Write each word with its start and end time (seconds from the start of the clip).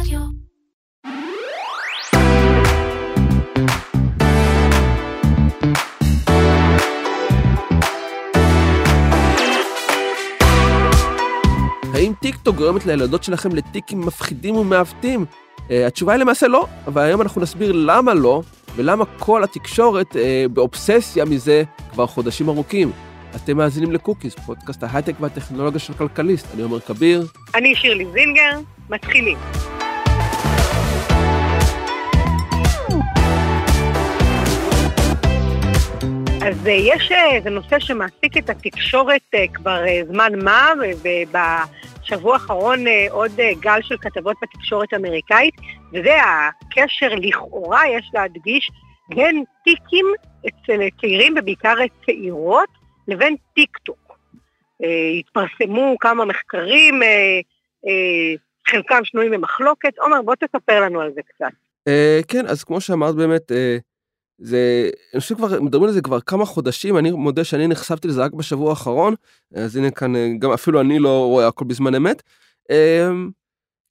רדיו. 0.00 0.20
האם 11.94 12.12
טיקטוק 12.20 12.56
גורמת 12.56 12.86
לילדות 12.86 13.24
שלכם 13.24 13.54
לטיקים 13.54 14.00
מפחידים 14.00 14.56
ומעוותים? 14.56 15.24
אה, 15.56 15.58
התשובה 15.86 16.12
היא 16.12 16.20
למעשה 16.20 16.48
לא, 16.48 16.66
אבל 16.86 17.02
היום 17.02 17.22
אנחנו 17.22 17.40
נסביר 17.40 17.72
למה 17.72 18.14
לא, 18.14 18.42
ולמה 18.76 19.04
כל 19.18 19.44
התקשורת 19.44 20.12
אה, 20.12 20.48
באובססיה 20.52 21.24
מזה 21.24 21.62
כבר 21.92 22.06
חודשים 22.06 22.48
ארוכים. 22.48 22.92
אתם 23.36 23.56
מאזינים 23.56 23.92
לקוקיס, 23.92 24.34
פודקאסט 24.34 24.82
ההייטק 24.82 25.14
והטכנולוגיה 25.20 25.80
של 25.80 25.94
כלכליסט. 25.94 26.46
אני 26.54 26.62
עומר 26.62 26.80
כביר. 26.80 27.26
אני 27.54 27.74
שירלי 27.74 28.06
זינגר, 28.12 28.60
מתחילים. 28.90 29.38
אז 36.46 36.66
אה, 36.66 36.72
יש 36.72 37.12
איזה 37.12 37.50
נושא 37.50 37.78
שמעסיק 37.78 38.36
את 38.38 38.50
התקשורת 38.50 39.22
אה, 39.34 39.44
כבר 39.54 39.86
אה, 39.86 40.00
זמן 40.12 40.32
מה, 40.44 40.72
ובשבוע 40.78 42.34
האחרון 42.34 42.84
עוד 43.10 43.32
גל 43.60 43.80
של 43.82 43.96
כתבות 44.00 44.36
בתקשורת 44.42 44.92
האמריקאית, 44.92 45.54
וזה 45.92 46.16
הקשר 46.22 47.08
לכאורה, 47.14 47.88
יש 47.88 48.10
להדגיש, 48.14 48.70
בין 49.08 49.44
טיקים 49.64 50.06
אצל 50.48 50.80
צעירים, 51.00 51.34
ובעיקר 51.38 51.74
צעירות, 52.06 52.68
לבין 53.08 53.36
טיק 53.54 53.78
טוק. 53.78 54.18
התפרסמו 55.18 55.96
כמה 56.00 56.24
מחקרים, 56.24 57.00
חלקם 58.68 59.04
שנויים 59.04 59.30
במחלוקת. 59.30 59.98
עומר, 59.98 60.22
בוא 60.22 60.34
תספר 60.34 60.80
לנו 60.80 61.00
על 61.00 61.10
זה 61.14 61.20
קצת. 61.22 61.52
כן, 62.28 62.46
אז 62.46 62.64
כמו 62.64 62.80
שאמרת 62.80 63.14
באמת, 63.14 63.52
זה, 64.38 64.90
אני 65.14 65.20
חושב 65.20 65.34
שכבר 65.34 65.60
מדברים 65.60 65.84
על 65.84 65.92
זה 65.92 66.00
כבר 66.00 66.20
כמה 66.20 66.44
חודשים, 66.44 66.98
אני 66.98 67.10
מודה 67.10 67.44
שאני 67.44 67.66
נחשפתי 67.66 68.08
לזה 68.08 68.24
רק 68.24 68.32
בשבוע 68.32 68.70
האחרון, 68.70 69.14
אז 69.54 69.76
הנה 69.76 69.90
כאן, 69.90 70.16
אה, 70.16 70.32
גם 70.38 70.52
אפילו 70.52 70.80
אני 70.80 70.98
לא 70.98 71.26
רואה 71.26 71.48
הכל 71.48 71.64
בזמן 71.64 71.94
אמת. 71.94 72.22
אמ, 72.70 73.30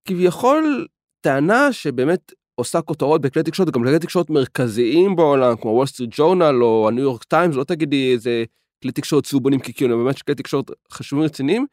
כביכול 0.07 0.87
טענה 1.21 1.73
שבאמת 1.73 2.31
עושה 2.55 2.81
כותרות 2.81 3.21
בכלי 3.21 3.43
תקשורת, 3.43 3.69
גם 3.69 3.81
בכלי 3.81 3.99
תקשורת 3.99 4.29
מרכזיים 4.29 5.15
בעולם, 5.15 5.55
כמו 5.55 5.71
וול 5.71 5.85
סטריט 5.85 6.09
ג'ורנל 6.13 6.63
או 6.63 6.87
הניו 6.87 7.03
יורק 7.03 7.23
טיימס, 7.23 7.55
לא 7.55 7.63
תגידי 7.63 8.13
איזה 8.13 8.43
כלי 8.81 8.91
תקשורת 8.91 9.23
צהובונים 9.23 9.59
קיקיון, 9.59 9.91
באמת 9.91 10.21
כלי 10.21 10.35
תקשורת 10.35 10.71
חשובים 10.91 11.25
רציניים, 11.25 11.65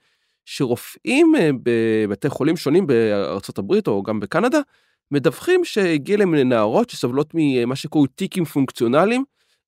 שרופאים 0.44 1.32
אה, 1.38 1.50
בבתי 1.62 2.28
חולים 2.28 2.56
שונים 2.56 2.86
בארצות 2.86 3.58
הברית 3.58 3.88
או 3.88 4.02
גם 4.02 4.20
בקנדה, 4.20 4.60
מדווחים 5.12 5.64
שהגיע 5.64 6.16
להם 6.16 6.34
לנערות 6.34 6.90
שסובלות 6.90 7.30
ממה 7.34 7.76
שקוראים 7.76 8.10
טיקים 8.14 8.44
פונקציונליים. 8.44 9.24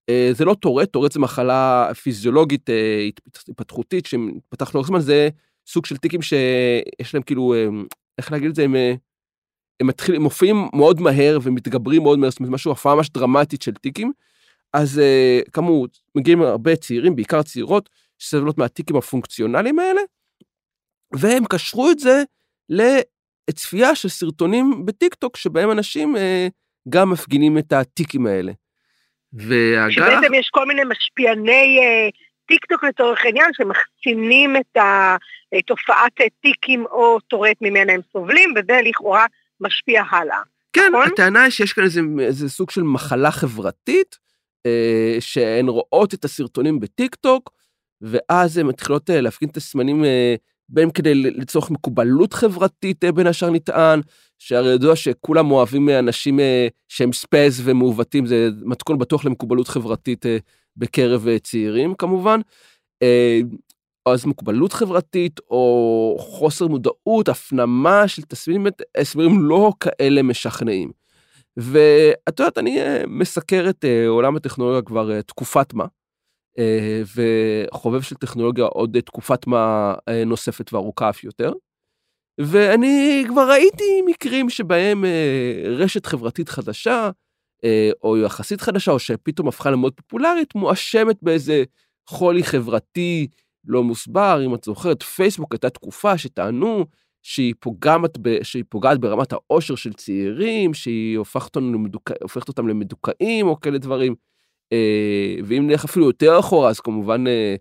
אה, 0.08 0.30
זה 0.32 0.44
לא 0.44 0.54
טורט, 0.54 0.90
טורט 0.90 1.12
זה 1.12 1.20
מחלה 1.20 1.90
פיזיולוגית 2.02 2.70
אה, 2.70 3.08
התפתחותית 3.48 4.06
שמתפתח 4.06 4.74
לאורך 4.74 4.86
זמן, 4.88 5.00
זה 5.00 5.28
סוג 5.66 5.86
של 5.86 5.96
טיקים 5.96 6.22
שיש 6.22 7.14
להם 7.14 7.22
כאילו, 7.22 7.54
אה, 7.54 7.66
איך 8.18 8.32
להגיד 8.32 8.48
את 8.48 8.54
זה, 8.54 8.64
הם, 8.64 8.74
הם 9.80 9.86
מתחילים, 9.86 10.22
מופיעים 10.22 10.68
מאוד 10.72 11.00
מהר 11.00 11.38
ומתגברים 11.42 12.02
מאוד 12.02 12.18
מהר, 12.18 12.30
זאת 12.30 12.40
אומרת 12.40 12.52
משהו, 12.52 12.72
הפרעה 12.72 12.96
ממש 12.96 13.10
דרמטית 13.10 13.62
של 13.62 13.74
טיקים. 13.74 14.12
אז 14.72 15.00
כאמור, 15.52 15.86
מגיעים 16.14 16.42
הרבה 16.42 16.76
צעירים, 16.76 17.16
בעיקר 17.16 17.42
צעירות, 17.42 17.90
שסובלות 18.18 18.58
מהטיקים 18.58 18.96
הפונקציונליים 18.96 19.78
האלה, 19.78 20.00
והם 21.12 21.44
קשרו 21.44 21.90
את 21.90 21.98
זה 21.98 22.22
צפייה 23.50 23.94
של 23.94 24.08
סרטונים 24.08 24.86
בטיק 24.86 25.14
טוק 25.14 25.36
שבהם 25.36 25.70
אנשים 25.70 26.16
אה, 26.16 26.48
גם 26.88 27.10
מפגינים 27.10 27.58
את 27.58 27.72
הטיקים 27.72 28.26
האלה. 28.26 28.52
והגל... 29.32 29.90
שבעצם 29.90 30.34
יש 30.34 30.48
כל 30.52 30.66
מיני 30.66 30.82
משפיעני 30.88 31.78
אה, 31.78 32.08
טיק 32.46 32.64
טוק 32.64 32.84
לצורך 32.84 33.24
העניין 33.24 33.50
שמחצינים 33.52 34.56
את 34.56 34.78
תופעת 35.66 36.20
אה, 36.20 36.26
טיקים 36.42 36.84
או 36.86 37.20
טורט 37.20 37.56
ממנה 37.60 37.92
הם 37.92 38.00
סובלים, 38.12 38.54
וזה 38.56 38.80
לכאורה 38.84 39.26
משפיע 39.60 40.02
הלאה. 40.10 40.40
כן, 40.72 40.90
נכון? 40.92 41.06
הטענה 41.12 41.42
היא 41.42 41.50
שיש 41.50 41.72
כאן 41.72 41.84
איזה, 41.84 42.00
איזה 42.20 42.48
סוג 42.48 42.70
של 42.70 42.82
מחלה 42.82 43.30
חברתית, 43.30 44.18
אה, 44.66 45.16
שהן 45.20 45.68
רואות 45.68 46.14
את 46.14 46.24
הסרטונים 46.24 46.80
בטיק 46.80 47.14
טוק, 47.14 47.50
ואז 48.00 48.58
הן 48.58 48.66
מתחילות 48.66 49.10
אה, 49.10 49.20
להפגין 49.20 49.48
את 49.48 49.56
הסימנים 49.56 50.04
אה, 50.04 50.34
בין 50.68 50.90
כדי 50.90 51.14
לצורך 51.14 51.70
מקובלות 51.70 52.32
חברתית 52.32 53.04
אה, 53.04 53.12
בין 53.12 53.26
השאר 53.26 53.50
נטען, 53.50 54.00
שהרי 54.38 54.72
ידוע 54.72 54.96
שכולם 54.96 55.50
אוהבים 55.50 55.88
אנשים 55.88 56.40
אה, 56.40 56.68
שהם 56.88 57.12
ספסטיים 57.12 57.60
ומעוותים, 57.64 58.26
זה 58.26 58.48
מתכון 58.62 58.98
בטוח 58.98 59.24
למקובלות 59.24 59.68
חברתית 59.68 60.26
אה, 60.26 60.36
בקרב 60.76 61.26
צעירים 61.38 61.94
כמובן. 61.94 62.40
אז 64.06 64.26
מקובלות 64.26 64.72
חברתית 64.72 65.40
או 65.50 66.16
חוסר 66.20 66.66
מודעות, 66.66 67.28
הפנמה 67.28 68.08
של 68.08 68.22
תסמינים, 68.22 68.66
הסברים 68.98 69.42
לא 69.42 69.72
כאלה 69.80 70.22
משכנעים. 70.22 70.90
ואת 71.56 72.40
יודעת, 72.40 72.58
אני 72.58 72.78
מסקר 73.06 73.66
את 73.70 73.84
עולם 74.08 74.36
הטכנולוגיה 74.36 74.82
כבר 74.82 75.20
תקופת 75.20 75.74
מה. 75.74 75.84
אה, 76.58 77.02
וחובב 77.14 78.02
של 78.02 78.16
טכנולוגיה 78.16 78.64
עוד 78.64 79.00
תקופת 79.00 79.46
מה 79.46 79.94
אה, 80.08 80.24
נוספת 80.24 80.72
וארוכה 80.72 81.10
אף 81.10 81.24
יותר. 81.24 81.52
ואני 82.40 83.24
כבר 83.28 83.50
ראיתי 83.50 84.02
מקרים 84.06 84.50
שבהם 84.50 85.04
אה, 85.04 85.62
רשת 85.66 86.06
חברתית 86.06 86.48
חדשה, 86.48 87.10
או 88.02 88.16
יחסית 88.16 88.60
חדשה, 88.60 88.92
או 88.92 88.98
שפתאום 88.98 89.48
הפכה 89.48 89.70
למאוד 89.70 89.92
פופולרית, 89.94 90.54
מואשמת 90.54 91.22
באיזה 91.22 91.64
חולי 92.08 92.42
חברתי 92.42 93.26
לא 93.66 93.82
מוסבר. 93.82 94.40
אם 94.46 94.54
את 94.54 94.64
זוכרת, 94.64 95.02
פייסבוק 95.02 95.52
הייתה 95.52 95.70
תקופה 95.70 96.18
שטענו 96.18 96.86
שהיא 97.22 97.54
פוגעת, 97.60 98.18
שהיא 98.42 98.64
פוגעת 98.68 99.00
ברמת 99.00 99.32
העושר 99.32 99.74
של 99.74 99.92
צעירים, 99.92 100.74
שהיא 100.74 101.18
הופכת 101.18 101.56
למדוכ... 101.56 102.02
הופכת 102.22 102.48
אותם 102.48 102.68
למדוכאים 102.68 103.46
או 103.46 103.60
כאלה 103.60 103.78
דברים. 103.78 104.14
אה, 104.74 105.44
ואם 105.44 105.66
נלך 105.66 105.84
אפילו 105.84 106.06
יותר 106.06 106.38
אחורה, 106.38 106.70
אז 106.70 106.80
כמובן 106.80 107.26
אה, 107.26 107.54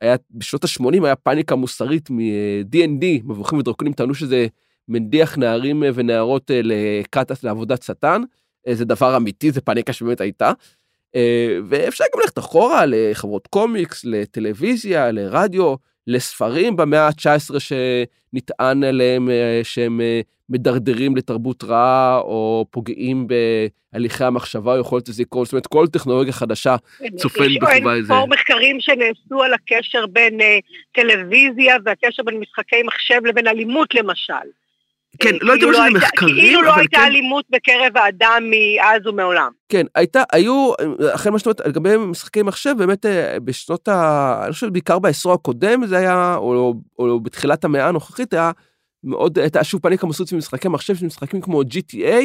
היה, 0.00 0.16
בשנות 0.30 0.64
ה-80 0.64 1.04
היה 1.04 1.16
פאניקה 1.16 1.54
מוסרית 1.56 2.10
מ-D&D, 2.10 3.04
מבוכים 3.24 3.58
ודרקונים 3.58 3.92
טענו 3.92 4.14
שזה 4.14 4.46
מדיח 4.88 5.38
נערים 5.38 5.84
אה, 5.84 5.90
ונערות 5.94 6.50
לקטאס 6.54 7.44
לעבודת 7.44 7.82
שטן. 7.82 8.22
זה 8.72 8.84
דבר 8.84 9.16
אמיתי, 9.16 9.50
זה 9.50 9.60
פאניקה 9.60 9.92
שבאמת 9.92 10.20
הייתה. 10.20 10.52
ואפשר 11.68 12.04
גם 12.14 12.20
ללכת 12.20 12.38
אחורה 12.38 12.84
לחברות 12.86 13.46
קומיקס, 13.46 14.04
לטלוויזיה, 14.04 15.10
לרדיו, 15.10 15.74
לספרים 16.06 16.76
במאה 16.76 17.06
ה-19 17.06 17.54
שנטען 17.58 18.84
עליהם 18.84 19.28
שהם 19.62 20.00
מדרדרים 20.50 21.16
לתרבות 21.16 21.64
רעה 21.64 22.18
או 22.18 22.66
פוגעים 22.70 23.26
בהליכי 23.92 24.24
המחשבה 24.24 24.74
או 24.74 24.80
יכולת 24.80 25.08
לזה 25.08 25.22
לקרות, 25.22 25.46
זאת 25.46 25.52
אומרת 25.52 25.66
כל 25.66 25.86
טכנולוגיה 25.86 26.32
חדשה 26.32 26.76
צופן 27.16 27.48
בחובה 27.60 27.94
איזה. 27.94 28.14
יש 28.14 28.20
פה 28.20 28.26
מחקרים 28.28 28.80
שנעשו 28.80 29.42
על 29.42 29.54
הקשר 29.54 30.06
בין 30.06 30.40
uh, 30.40 30.44
טלוויזיה 30.92 31.76
והקשר 31.84 32.22
בין 32.22 32.40
משחקי 32.40 32.82
מחשב 32.82 33.20
לבין 33.24 33.48
אלימות 33.48 33.94
למשל. 33.94 34.48
כן, 35.20 35.34
לא 35.40 35.52
הייתי 35.52 35.64
אומר 35.64 35.76
שזה 35.76 35.90
מחקרים, 35.90 36.34
כאילו 36.34 36.62
לא 36.62 36.74
הייתה 36.74 36.96
כן... 36.96 37.04
אלימות 37.04 37.44
בקרב 37.50 37.96
האדם 37.96 38.42
מאז 38.50 39.06
ומעולם. 39.06 39.50
כן, 39.68 39.86
הייתה, 39.94 40.22
היו, 40.32 40.72
אחרי 41.14 41.32
מה 41.32 41.38
שאת 41.38 41.46
אומרת, 41.46 41.60
לגבי 41.66 41.96
משחקי 41.96 42.42
מחשב, 42.42 42.74
באמת 42.78 43.06
אה, 43.06 43.40
בשנות 43.44 43.88
ה... 43.88 44.40
אני 44.44 44.52
חושב 44.52 44.68
בעיקר 44.68 44.98
בעשור 44.98 45.32
הקודם 45.32 45.86
זה 45.86 45.98
היה, 45.98 46.36
או 46.98 47.20
בתחילת 47.22 47.64
המאה 47.64 47.88
הנוכחית, 47.88 48.32
היה 48.32 48.50
מאוד, 49.04 49.38
הייתה 49.38 49.64
שוב 49.64 49.80
פאניקה 49.80 50.06
מסוץ 50.06 50.32
ממשחקי 50.32 50.68
מחשב, 50.68 50.94
משחקים 51.06 51.40
כמו 51.40 51.62
GTA, 51.62 52.24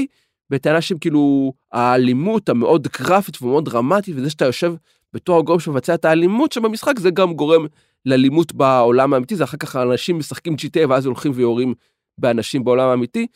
בטענה 0.49 0.81
שהם 0.81 0.97
כאילו, 0.97 1.53
האלימות 1.71 2.49
המאוד 2.49 2.87
גרפית 2.87 3.41
ומאוד 3.41 3.65
דרמטית, 3.65 4.15
וזה 4.17 4.29
שאתה 4.29 4.45
יושב 4.45 4.73
בתור 5.13 5.39
הגורם 5.39 5.59
שמבצע 5.59 5.93
את 5.93 6.05
האלימות 6.05 6.51
שבמשחק, 6.51 6.99
זה 6.99 7.09
גם 7.09 7.33
גורם 7.33 7.65
לאלימות 8.05 8.53
בעולם 8.53 9.13
האמיתי, 9.13 9.35
זה 9.35 9.43
אחר 9.43 9.57
כך 9.57 9.75
אנשים 9.75 10.17
משחקים 10.17 10.53
GTA 10.53 10.89
ואז 10.89 11.05
הולכים 11.05 11.31
ויורים 11.35 11.73
באנשים 12.17 12.63
בעולם 12.63 12.89
האמיתי. 12.89 13.27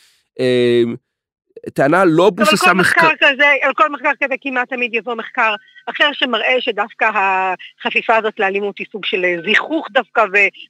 טענה 1.74 2.06
לא 2.06 2.30
בוססה 2.30 2.74
מחקר... 2.74 3.10
כזה, 3.20 3.46
על 3.62 3.74
כל 3.74 3.90
מחקר 3.90 4.12
כזה 4.24 4.36
כמעט 4.42 4.70
תמיד 4.70 4.94
יבוא 4.94 5.16
מחקר 5.16 5.56
אחר 5.86 6.10
שמראה 6.14 6.56
שדווקא 6.60 7.10
החפיפה 7.80 8.16
הזאת 8.16 8.40
לאלימות 8.40 8.78
היא 8.78 8.88
סוג 8.92 9.06
של 9.06 9.26
זיכוך 9.46 9.88
דווקא 9.92 10.26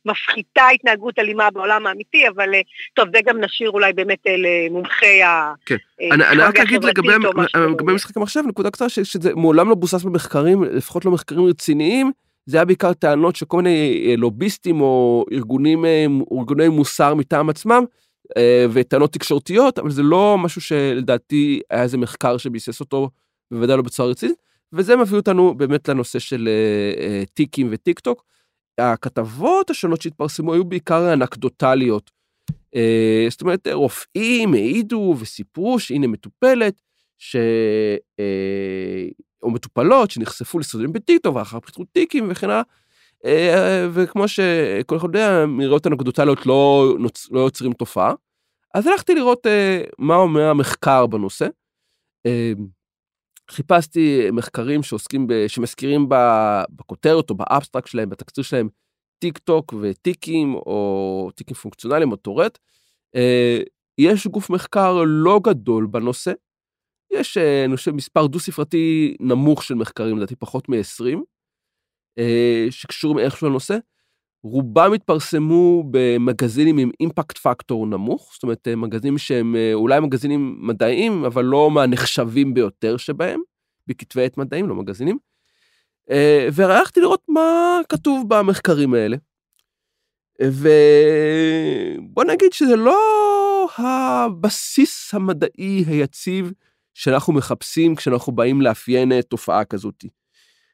ומפחיתה 0.06 0.68
התנהגות 0.74 1.20
אלימה 1.20 1.52
בעולם 1.52 1.88
האמיתי, 1.88 2.28
אבל 2.28 2.54
אה, 2.54 2.62
טוב, 2.94 3.08
זה 3.14 3.22
גם 3.26 3.42
נשאיר 3.42 3.70
אולי 3.70 3.94
באמת 3.94 4.28
אה, 4.28 4.36
למומחי 4.38 5.24
ה... 5.24 5.54
כן, 5.66 5.76
אה, 6.02 6.16
אני 6.32 6.42
רק 6.42 6.60
אגיד 6.60 6.84
לגבי 6.84 7.14
משחקים 7.94 8.22
עכשיו, 8.22 8.44
נקודה 8.44 8.72
קצרה, 8.72 8.90
שזה 8.90 9.36
מעולם 9.36 9.70
לא 9.70 9.76
בוסס 9.76 10.04
במחקרים, 10.04 10.64
לפחות 10.64 11.06
לא 11.06 11.12
מחקרים 11.12 11.46
רציניים, 11.46 12.12
זה 12.46 12.58
היה 12.58 12.66
בעיקר 12.66 12.94
טענות 12.94 13.36
שכל 13.36 13.58
מיני 13.58 14.16
לוביסטים 14.18 14.82
או 14.82 15.26
ארגונים, 15.32 15.86
ארגוני 16.40 16.68
מוסר 16.68 17.14
מטעם 17.14 17.50
עצמם, 17.50 17.84
אה, 17.84 18.07
וטענות 18.72 19.14
תקשורתיות, 19.14 19.80
אבל 19.80 19.92
זה 19.92 20.04
לא 20.04 20.38
משהו 20.38 20.62
שלדעתי 20.62 21.62
היה 21.70 21.84
איזה 21.84 21.98
מחקר 21.98 22.38
שביסס 22.38 22.80
אותו, 22.80 23.10
בוודאי 23.52 23.78
לא 23.78 23.84
בצורה 23.84 24.10
רצינית, 24.10 24.38
וזה 24.74 24.96
מביא 24.96 25.18
אותנו 25.18 25.54
באמת 25.54 25.90
לנושא 25.90 26.20
של 26.20 26.50
אה, 26.52 27.04
אה, 27.04 27.24
טיקים 27.34 27.68
וטיק 27.72 28.00
טוק. 28.00 28.24
הכתבות 28.78 29.70
השונות 29.70 30.02
שהתפרסמו 30.02 30.54
היו 30.54 30.66
בעיקר 30.66 31.14
אנקדוטליות. 31.14 32.12
זאת 33.30 33.42
אומרת, 33.42 33.68
רופאים 33.72 34.54
העידו 34.54 35.16
וסיפרו 35.20 35.80
שהנה 35.80 36.08
מטופלת, 36.08 36.82
ש... 37.18 37.36
או 39.44 39.52
מטופלות 39.52 40.12
שנחשפו 40.12 40.60
לסרטונים 40.60 40.94
בטיקטוק 40.94 41.36
ואחר 41.36 41.60
פתחו 41.60 41.84
טיקים 41.84 42.28
וכן 42.30 42.50
הלאה. 42.50 42.62
וכמו 43.94 44.28
שכל 44.28 44.98
אחד 44.98 45.06
יודע, 45.06 45.46
מראיות 45.48 45.88
אנקדוטליות 45.88 46.46
לא, 46.46 46.94
לא 47.32 47.40
יוצרים 47.40 47.74
תופעה. 47.74 48.14
אז 48.74 48.88
הלכתי 48.88 49.16
לראות 49.16 49.48
מה 50.00 50.16
אומר 50.16 50.50
המחקר 50.50 51.08
בנושא. 51.08 51.48
חיפשתי 53.52 54.32
מחקרים 54.32 54.84
שעוסקים, 54.84 55.28
ב, 55.28 55.48
שמזכירים 55.48 56.10
בכותרת 56.70 57.30
או 57.30 57.36
באבסטרקט 57.36 57.88
שלהם, 57.88 58.10
בתקציר 58.10 58.44
שלהם, 58.44 58.70
טיק 59.20 59.38
טוק 59.38 59.74
וטיקים 59.82 60.54
או 60.56 61.30
טיקים 61.36 61.56
פונקציונליים 61.56 62.12
או 62.12 62.16
טורט. 62.16 62.58
יש 63.98 64.28
גוף 64.28 64.50
מחקר 64.50 65.04
לא 65.06 65.40
גדול 65.44 65.86
בנושא. 65.86 66.32
יש, 67.14 67.38
אני 67.38 67.76
חושב, 67.76 67.92
מספר 67.92 68.28
דו 68.28 68.40
ספרתי 68.40 69.16
נמוך 69.20 69.64
של 69.64 69.76
מחקרים, 69.76 70.18
לדעתי 70.18 70.36
פחות 70.36 70.70
מ-20, 70.70 71.18
שקשורים 72.70 73.20
איכשהו 73.20 73.50
לנושא. 73.50 73.78
רובם 74.44 74.94
התפרסמו 74.94 75.84
במגזינים 75.92 76.78
עם 76.78 76.92
אימפקט 77.00 77.38
פקטור 77.38 77.88
נמוך, 77.88 78.30
זאת 78.34 78.44
אומרת 78.44 78.68
מגזינים 78.68 79.18
שהם 79.18 79.56
אולי 79.74 80.00
מגזינים 80.00 80.58
מדעיים, 80.62 81.26
אבל 81.26 81.46
לא 81.46 81.72
מהנחשבים 81.72 82.54
ביותר 82.54 82.98
שבהם, 82.98 83.42
בכתבי 83.88 84.26
עת 84.26 84.38
מדעיים, 84.38 84.70
לא 84.70 84.76
מגזינים. 84.76 85.18
והלכתי 86.52 87.00
לראות 87.00 87.24
מה 87.28 87.80
כתוב 87.90 88.24
במחקרים 88.28 88.94
האלה. 88.94 89.18
ובוא 90.42 92.24
נגיד 92.24 92.54
שזה 92.54 92.76
לא 92.76 93.00
הבסיס 93.78 95.14
המדעי 95.14 95.84
היציב 95.88 96.52
שאנחנו 96.94 97.34
מחפשים 97.34 97.96
כשאנחנו 97.96 98.32
באים 98.32 98.62
לאפיין 98.62 99.22
תופעה 99.22 99.66
כזאת. 99.66 100.06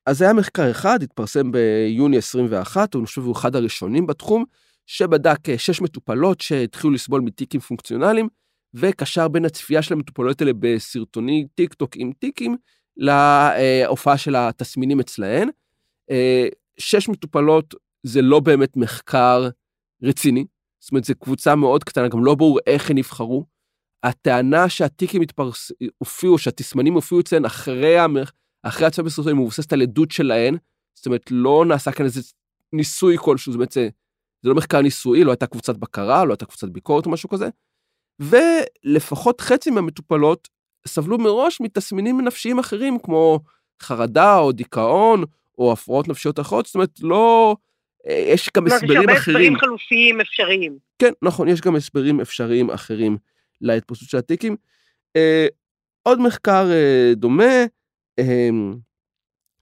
אז 0.06 0.22
היה 0.22 0.34
מחקר 0.34 0.72
אחד, 0.72 1.04
התפרסם 1.04 1.52
ביוני 1.52 2.18
21, 2.18 2.96
אני 2.96 3.06
חושב 3.06 3.22
הוא 3.22 3.34
אחד 3.36 3.56
הראשונים 3.56 4.08
בתחום, 4.08 4.44
שבדק 4.86 5.50
אה, 5.50 5.58
שש 5.58 5.82
מטופלות 5.82 6.42
שהתחילו 6.42 6.94
לסבול 6.94 7.22
מטיקים 7.22 7.60
פונקציונליים, 7.60 8.28
וקשר 8.74 9.28
בין 9.28 9.46
הצפייה 9.46 9.82
של 9.82 9.94
המטופלות 9.94 10.42
האלה 10.42 10.52
בסרטוני 10.60 11.48
טיק 11.56 11.74
טוק 11.74 11.96
עם 11.96 12.12
טיקים, 12.20 12.58
להופעה 12.98 14.18
של 14.18 14.36
התסמינים 14.36 15.00
אצלהן. 15.00 15.50
אה, 16.12 16.48
שש 16.78 17.10
מטופלות 17.10 17.76
זה 18.04 18.22
לא 18.22 18.40
באמת 18.40 18.78
מחקר 18.78 19.50
רציני, 20.04 20.46
זאת 20.80 20.92
אומרת, 20.92 21.04
זו 21.04 21.14
קבוצה 21.20 21.56
מאוד 21.56 21.84
קטנה, 21.84 22.08
גם 22.08 22.26
לא 22.26 22.36
ברור 22.36 22.60
איך 22.68 22.90
הן 22.90 22.98
נבחרו. 22.98 23.46
הטענה 24.04 24.70
שהטיקים 24.70 25.22
התפרס... 25.22 25.72
הופיעו, 25.98 26.38
שהתסמנים 26.38 26.94
הופיעו 26.94 27.22
אצלן 27.22 27.46
אחרי 27.46 28.00
המחקר, 28.00 28.43
אחרי 28.64 28.88
הצפייה 28.88 29.06
בסרטונים 29.06 29.38
מבוססת 29.38 29.74
על 29.74 29.82
עדות 29.82 30.12
שלהן, 30.12 30.58
זאת 30.94 31.06
אומרת, 31.06 31.32
לא 31.32 31.66
נעשה 31.68 31.92
כאן 31.92 32.06
איזה 32.06 32.22
ניסוי 32.74 33.18
כלשהו, 33.20 33.52
זאת 33.52 33.58
אומרת, 33.58 33.72
זה, 33.72 33.90
זה 34.42 34.50
לא 34.50 34.56
מחקר 34.56 34.82
ניסויי, 34.82 35.24
לא 35.24 35.32
הייתה 35.32 35.48
קבוצת 35.48 35.78
בקרה, 35.78 36.26
לא 36.26 36.34
הייתה 36.34 36.46
קבוצת 36.46 36.70
ביקורת 36.70 37.06
או 37.06 37.12
משהו 37.12 37.30
כזה, 37.30 37.50
ולפחות 38.20 39.42
חצי 39.42 39.70
מהמטופלות 39.70 40.50
סבלו 40.88 41.18
מראש 41.18 41.62
מתסמינים 41.62 42.22
נפשיים 42.22 42.60
אחרים, 42.60 43.00
כמו 43.04 43.40
חרדה 43.82 44.38
או 44.38 44.52
דיכאון, 44.52 45.24
או 45.58 45.72
הפרעות 45.72 46.08
נפשיות 46.08 46.40
אחרות, 46.40 46.66
זאת 46.66 46.76
אומרת, 46.76 47.00
לא... 47.02 47.56
יש 48.08 48.50
גם 48.58 48.68
הסברים 48.68 48.84
אחרים. 48.84 49.02
יש 49.02 49.08
הרבה 49.10 49.20
הסברים 49.20 49.58
חלופיים 49.58 50.22
אפשריים. 50.22 50.78
כן, 51.00 51.12
נכון, 51.22 51.48
יש 51.48 51.62
גם 51.62 51.76
הסברים 51.76 52.22
אפשריים 52.22 52.70
אחרים 52.70 53.18
להתפרסות 53.62 54.10
של 54.10 54.18
הטיקים. 54.18 54.56
אה, 55.16 55.48
עוד 56.04 56.22
מחקר 56.22 56.68
אה, 56.72 57.12
דומה, 57.16 57.66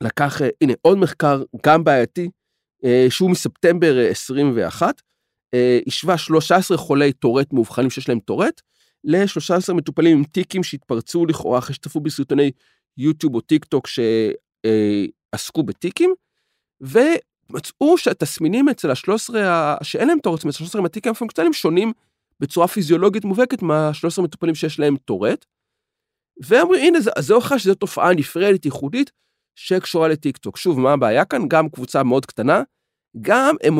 לקח, 0.01 0.41
אה, 0.41 0.49
הנה 0.61 0.73
עוד 0.81 0.97
מחקר 0.97 1.43
גם 1.65 1.83
בעייתי, 1.83 2.29
אה, 2.85 3.07
שהוא 3.09 3.31
מספטמבר 3.31 3.97
21, 4.09 5.01
אה, 5.53 5.79
השווה 5.87 6.17
13 6.17 6.77
חולי 6.77 7.13
טורט 7.13 7.53
מאובחנים 7.53 7.89
שיש 7.89 8.09
להם 8.09 8.19
טורט, 8.19 8.61
ל-13 9.03 9.73
מטופלים 9.73 10.17
עם 10.17 10.23
טיקים 10.23 10.63
שהתפרצו 10.63 11.25
לכאורה 11.25 11.59
אחרי 11.59 11.75
שצפו 11.75 11.99
בסרטוני 11.99 12.51
יוטיוב 12.97 13.35
או 13.35 13.41
טיק 13.41 13.65
טוק 13.65 13.87
שעסקו 13.87 15.63
בטיקים, 15.63 16.13
ומצאו 16.81 17.97
שהתסמינים 17.97 18.69
אצל 18.69 18.91
ה-13 18.91 19.33
שאין 19.83 20.07
להם 20.07 20.19
טורט, 20.19 20.39
אצל 20.39 20.63
ה-13 20.63 20.77
עם 20.77 20.85
הטיקים 20.85 21.11
הפונקציונליים 21.11 21.53
שונים 21.53 21.91
בצורה 22.39 22.67
פיזיולוגית 22.67 23.25
מובהקת 23.25 23.61
מה-13 23.61 24.21
מטופלים 24.21 24.55
שיש 24.55 24.79
להם 24.79 24.97
טורט. 24.97 25.45
ואומרים, 26.45 26.85
הנה, 26.85 26.99
זה 27.19 27.33
הוכחה 27.33 27.59
שזו 27.59 27.75
תופעה 27.75 28.13
נפרדת, 28.13 28.65
ייחודית, 28.65 29.11
שקשורה 29.55 30.07
לטיקטוק. 30.07 30.57
שוב, 30.57 30.79
מה 30.79 30.93
הבעיה 30.93 31.25
כאן? 31.25 31.47
גם 31.47 31.69
קבוצה 31.69 32.03
מאוד 32.03 32.25
קטנה, 32.25 32.61
גם 33.21 33.55
הם 33.63 33.75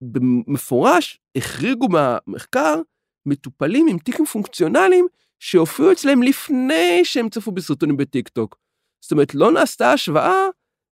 במפורש 0.00 1.20
החריגו 1.36 1.88
מהמחקר 1.88 2.80
מטופלים 3.26 3.86
עם 3.88 3.98
טיקים 3.98 4.26
פונקציונליים 4.26 5.06
שהופיעו 5.40 5.92
אצלם 5.92 6.22
לפני 6.22 7.00
שהם 7.04 7.28
צפו 7.28 7.52
בסרטונים 7.52 7.96
בטיקטוק. 7.96 8.56
זאת 9.04 9.12
אומרת, 9.12 9.34
לא 9.34 9.52
נעשתה 9.52 9.92
השוואה 9.92 10.44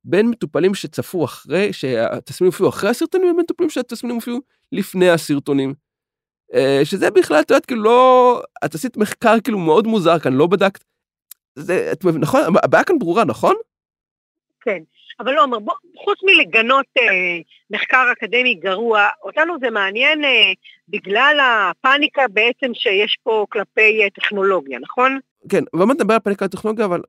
בין 0.04 0.26
מטופלים 0.26 0.74
שצפו 0.74 1.24
אחרי, 1.24 1.72
שהתסמינים 1.72 2.52
הופיעו 2.52 2.68
אחרי 2.68 2.90
הסרטונים, 2.90 3.28
ובין 3.28 3.40
מטופלים 3.40 3.70
שהתסמינים 3.70 4.16
הופיעו 4.16 4.40
לפני 4.72 5.10
הסרטונים. 5.10 5.74
אה, 6.54 6.80
שזה 6.84 7.10
בכלל, 7.10 7.40
את 7.40 7.50
יודעת, 7.50 7.66
כאילו 7.66 7.82
לא, 7.82 8.42
את 8.64 8.74
עשית 8.74 8.96
מחקר 8.96 9.40
כאילו 9.44 9.58
מאוד 9.58 9.86
מוזר 9.86 10.18
כאן, 10.18 10.32
לא 10.32 10.46
בדקת 10.46 10.84
זה, 11.56 11.92
את 11.92 12.04
מבין, 12.04 12.20
נכון? 12.20 12.40
הבעיה 12.62 12.84
כאן 12.84 12.98
ברורה, 12.98 13.24
נכון? 13.24 13.54
כן, 14.60 14.82
אבל 15.20 15.32
לא, 15.32 15.42
אומר, 15.42 15.58
בוא, 15.58 15.74
חוץ 15.96 16.18
מלגנות 16.22 16.86
אה, 16.98 17.38
מחקר 17.70 18.12
אקדמי 18.12 18.54
גרוע, 18.54 19.08
אותנו 19.22 19.54
זה 19.60 19.70
מעניין 19.70 20.24
אה, 20.24 20.52
בגלל 20.88 21.38
הפאניקה 21.42 22.22
בעצם 22.28 22.74
שיש 22.74 23.18
פה 23.22 23.46
כלפי 23.48 24.02
אה, 24.02 24.10
טכנולוגיה, 24.10 24.78
נכון? 24.78 25.18
כן, 25.48 25.64
ומה 25.74 25.94
נדבר 25.94 26.14
על 26.14 26.20
פאניקה 26.20 26.48
טכנולוגיה, 26.48 26.84
אבל 26.84 27.00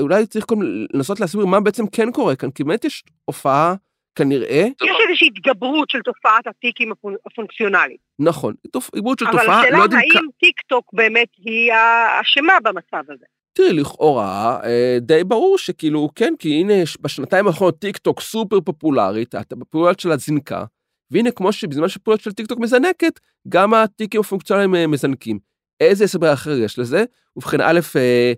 אולי 0.00 0.26
צריך 0.26 0.44
קודם 0.44 0.60
לנסות 0.94 1.20
להסביר 1.20 1.46
מה 1.46 1.60
בעצם 1.60 1.86
כן 1.86 2.12
קורה 2.12 2.36
כאן, 2.36 2.50
כי 2.50 2.64
באמת 2.64 2.84
יש 2.84 3.04
הופעה 3.24 3.74
כנראה... 4.14 4.64
יש 4.82 4.96
איזושהי 5.08 5.26
התגברות 5.26 5.90
של 5.90 6.00
תופעת 6.00 6.46
הטיקים 6.46 6.92
הפונקציונליים. 7.26 7.96
נכון, 8.18 8.54
התגברות 8.64 9.18
של 9.18 9.26
תופעה, 9.26 9.46
לא 9.46 9.52
יודעים... 9.52 9.82
אבל 9.82 9.98
השאלה 9.98 10.20
האם 10.20 10.28
טיק 10.40 10.60
טוק 10.60 10.84
באמת 10.92 11.28
היא 11.36 11.72
האשמה 11.72 12.60
במצב 12.62 13.02
הזה. 13.08 13.24
תראי, 13.58 13.72
לכאורה 13.72 14.60
אה, 14.64 14.98
די 15.00 15.24
ברור 15.24 15.58
שכאילו, 15.58 16.08
כן, 16.14 16.34
כי 16.38 16.52
הנה 16.52 16.74
בשנתיים 17.00 17.46
האחרונות 17.46 17.78
טיק 17.78 17.96
טוק 17.96 18.20
סופר 18.20 18.60
פופולרית, 18.60 19.34
הפופולריות 19.34 20.00
שלה 20.00 20.16
זינקה, 20.16 20.64
והנה 21.10 21.30
כמו 21.30 21.52
שבזמן 21.52 21.88
שהפופולריות 21.88 22.20
של 22.20 22.32
טיק 22.32 22.46
טוק 22.46 22.58
מזנקת, 22.58 23.20
גם 23.48 23.74
הטיקים 23.74 24.20
הפונקציונליים 24.20 24.74
אה, 24.74 24.86
מזנקים. 24.86 25.38
איזה 25.80 26.04
הסבר 26.04 26.32
אחר 26.32 26.58
יש 26.58 26.78
לזה? 26.78 27.04
ובכן, 27.36 27.60
א', 27.60 27.80
אה, 27.96 28.32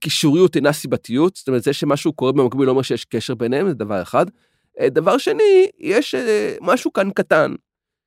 קישוריות 0.00 0.56
אינה 0.56 0.72
סיבתיות, 0.72 1.36
זאת 1.36 1.48
אומרת, 1.48 1.62
זה 1.62 1.72
שמשהו 1.72 2.12
קורה 2.12 2.32
במקביל 2.32 2.66
לא 2.66 2.70
אומר 2.70 2.82
שיש 2.82 3.04
קשר 3.04 3.34
ביניהם, 3.34 3.68
זה 3.68 3.74
דבר 3.74 4.02
אחד. 4.02 4.26
דבר 4.86 5.18
שני, 5.18 5.68
יש 5.80 6.14
משהו 6.60 6.92
כאן 6.92 7.10
קטן, 7.10 7.54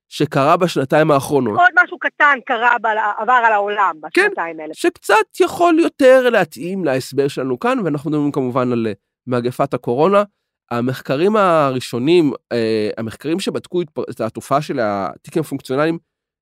שקרה 0.09 0.57
בשנתיים 0.57 1.11
האחרונות. 1.11 1.59
עוד 1.59 1.83
משהו 1.83 1.99
קטן 1.99 2.39
קרה, 2.45 2.75
עבר 3.17 3.41
על 3.45 3.53
העולם 3.53 3.95
בשנתיים 4.01 4.31
כן, 4.35 4.61
האלה. 4.61 4.73
שקצת 4.73 5.39
יכול 5.39 5.79
יותר 5.79 6.29
להתאים 6.29 6.85
להסבר 6.85 7.27
שלנו 7.27 7.59
כאן, 7.59 7.79
ואנחנו 7.79 8.09
מדברים 8.09 8.31
כמובן 8.31 8.71
על 8.71 8.87
אה, 8.87 8.93
מגפת 9.27 9.73
הקורונה. 9.73 10.23
המחקרים 10.71 11.35
הראשונים, 11.35 12.31
אה, 12.51 12.89
המחקרים 12.97 13.39
שבדקו 13.39 13.81
את 13.81 14.21
התופעה 14.21 14.61
של 14.61 14.79
התיקים 14.81 15.41
הפונקציונליים, 15.41 15.97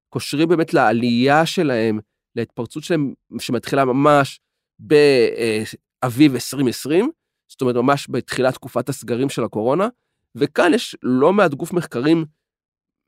קושרים 0.10 0.50
באמת 0.50 0.74
לעלייה 0.74 1.46
שלהם, 1.46 2.00
להתפרצות 2.36 2.84
שלהם 2.84 3.14
שמתחילה 3.40 3.86
ממש 3.86 4.40
באביב 4.80 6.34
2020, 6.34 7.12
זאת 7.48 7.62
אומרת 7.62 7.76
ממש 7.76 8.08
בתחילת 8.10 8.54
תקופת 8.54 8.90
הסגרים 8.90 9.30
של 9.30 9.44
הקורונה, 9.44 9.88
וכאן 10.36 10.74
יש 10.74 10.96
לא 11.04 11.34
מעט 11.34 11.54
גוף 11.54 11.74
מחקרים 11.74 12.26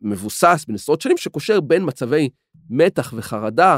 מבוסס 0.02 0.66
בין 0.68 0.76
עשרות 0.76 1.02
שנים 1.02 1.18
שקושר 1.18 1.60
בין 1.60 1.84
מצבי 1.86 2.30
מתח 2.70 3.14
וחרדה 3.18 3.78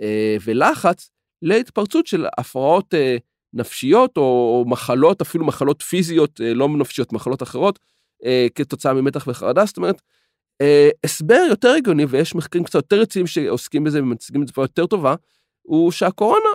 אה, 0.00 0.36
ולחץ 0.44 1.10
להתפרצות 1.42 2.06
של 2.06 2.26
הפרעות 2.38 2.94
אה, 2.94 3.16
נפשיות 3.52 4.16
או, 4.16 4.22
או 4.22 4.64
מחלות, 4.68 5.20
אפילו 5.20 5.46
מחלות 5.46 5.82
פיזיות, 5.82 6.40
אה, 6.40 6.54
לא 6.54 6.68
נפשיות, 6.68 7.12
מחלות 7.12 7.42
אחרות, 7.42 7.78
אה, 8.24 8.46
כתוצאה 8.54 8.94
ממתח 8.94 9.26
וחרדה. 9.26 9.66
זאת 9.66 9.76
אומרת, 9.76 10.02
אה, 10.60 10.88
הסבר 11.04 11.44
יותר 11.48 11.68
הגיוני, 11.68 12.04
ויש 12.04 12.34
מחקרים 12.34 12.64
קצת 12.64 12.74
יותר 12.74 13.00
רציניים 13.00 13.26
שעוסקים 13.26 13.84
בזה 13.84 14.02
ומציגים 14.02 14.42
את 14.42 14.48
זה 14.48 14.52
יותר 14.56 14.86
טובה, 14.86 15.14
הוא 15.62 15.90
שהקורונה 15.90 16.48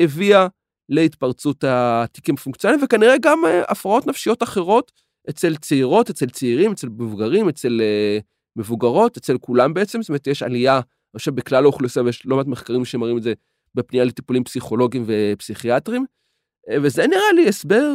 הביאה 0.00 0.46
להתפרצות 0.88 1.64
התיקים 1.66 2.34
הפונקציונליים, 2.34 2.84
וכנראה 2.84 3.14
גם 3.22 3.44
אה, 3.46 3.62
הפרעות 3.68 4.06
נפשיות 4.06 4.42
אחרות 4.42 4.92
אצל 5.30 5.56
צעירות, 5.56 6.10
אצל 6.10 6.26
צעירים, 6.26 6.72
אצל 6.72 6.88
מבוגרים, 6.88 7.48
אצל 7.48 7.80
אה, 7.80 8.18
מבוגרות, 8.56 9.16
אצל 9.16 9.38
כולם 9.38 9.74
בעצם, 9.74 10.02
זאת 10.02 10.08
אומרת, 10.08 10.26
יש 10.26 10.42
עלייה, 10.42 10.76
אני 10.76 11.18
חושב, 11.18 11.34
בכלל 11.34 11.64
האוכלוסייה, 11.64 12.04
ויש 12.04 12.26
לא 12.26 12.36
מעט 12.36 12.46
מחקרים 12.46 12.84
שמראים 12.84 13.18
את 13.18 13.22
זה 13.22 13.32
בפנייה 13.74 14.04
לטיפולים 14.04 14.44
פסיכולוגיים 14.44 15.04
ופסיכיאטריים, 15.06 16.04
אה, 16.70 16.76
וזה 16.82 17.06
נראה 17.06 17.32
לי 17.34 17.48
הסבר, 17.48 17.92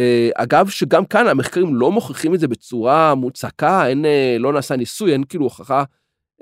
אה, 0.00 0.30
אגב, 0.34 0.68
שגם 0.68 1.04
כאן 1.04 1.26
המחקרים 1.26 1.74
לא 1.74 1.92
מוכיחים 1.92 2.34
את 2.34 2.40
זה 2.40 2.48
בצורה 2.48 3.14
מוצקה, 3.14 3.88
אין, 3.88 4.04
אה, 4.04 4.36
לא 4.38 4.52
נעשה 4.52 4.76
ניסוי, 4.76 5.12
אין 5.12 5.24
כאילו 5.24 5.44
הוכחה 5.44 5.84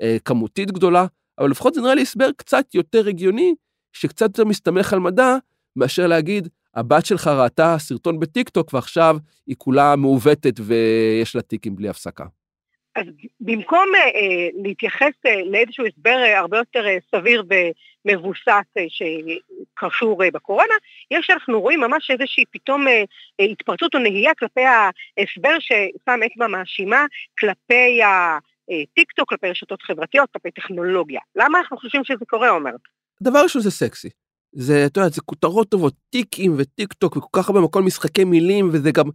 אה, 0.01 0.17
כמותית 0.25 0.71
גדולה, 0.71 1.05
אבל 1.39 1.49
לפחות 1.51 1.73
זה 1.73 1.81
נראה 1.81 1.95
לי 1.95 2.01
הסבר 2.01 2.31
קצת 2.37 2.75
יותר 2.75 3.07
הגיוני, 3.07 3.55
שקצת 3.93 4.21
יותר 4.21 4.45
מסתמך 4.45 4.93
על 4.93 4.99
מדע, 4.99 5.35
מאשר 5.75 6.07
להגיד, 6.07 6.47
הבת 6.75 7.05
שלך 7.05 7.27
ראתה 7.27 7.75
סרטון 7.79 8.19
בטיקטוק 8.19 8.73
ועכשיו 8.73 9.17
היא 9.47 9.55
כולה 9.57 9.95
מעוותת 9.95 10.59
ויש 10.59 11.35
לה 11.35 11.41
טיקים 11.41 11.75
בלי 11.75 11.89
הפסקה. 11.89 12.25
אז 12.95 13.05
במקום 13.39 13.89
אה, 13.95 14.47
להתייחס 14.63 15.13
אה, 15.25 15.43
לאיזשהו 15.45 15.85
הסבר 15.85 16.17
אה, 16.23 16.39
הרבה 16.39 16.57
יותר 16.57 16.87
אה, 16.87 16.97
סביר 17.15 17.43
ומבוסס 18.05 18.67
אה, 18.77 18.85
שקשור 18.89 20.23
אה, 20.23 20.31
בקורונה, 20.31 20.73
יש 21.11 21.25
שאנחנו 21.25 21.61
רואים 21.61 21.79
ממש 21.79 22.11
איזושהי 22.11 22.43
פתאום 22.51 22.87
אה, 22.87 23.03
אה, 23.39 23.45
התפרצות 23.45 23.95
או 23.95 23.99
נהייה 23.99 24.31
כלפי 24.39 24.61
ההסבר 24.61 25.59
ששם 25.59 26.19
אצבע 26.25 26.47
מאשימה 26.47 27.05
כלפי 27.39 27.99
הטיקטוק, 28.03 29.29
כלפי 29.29 29.49
רשתות 29.49 29.81
חברתיות, 29.81 30.29
כלפי 30.33 30.51
טכנולוגיה. 30.51 31.19
למה 31.35 31.59
אנחנו 31.59 31.77
חושבים 31.77 32.03
שזה 32.03 32.25
קורה, 32.27 32.49
עומר? 32.49 32.71
דבר 33.21 33.39
ראשון 33.43 33.61
זה 33.61 33.71
סקסי. 33.71 34.09
זה, 34.53 34.85
אתה 34.85 34.99
יודע, 34.99 35.09
זה 35.09 35.21
כותרות 35.21 35.69
טובות, 35.69 35.93
טיקים 36.09 36.53
וטיק 36.57 36.93
טוק 36.93 37.17
וכל 37.17 37.41
כך 37.41 37.49
הרבה 37.49 37.61
מקום 37.61 37.85
משחקי 37.85 38.23
מילים, 38.23 38.69
וזה 38.73 38.91
גם 38.91 39.05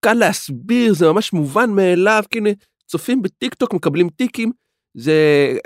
קל 0.00 0.14
להסביר, 0.14 0.94
זה 0.94 1.06
ממש 1.12 1.32
מובן 1.32 1.70
מאליו, 1.70 2.22
הנה, 2.34 2.50
צופים 2.86 3.22
בטיק 3.22 3.54
טוק, 3.54 3.74
מקבלים 3.74 4.08
טיקים, 4.08 4.52
זה, 4.96 5.12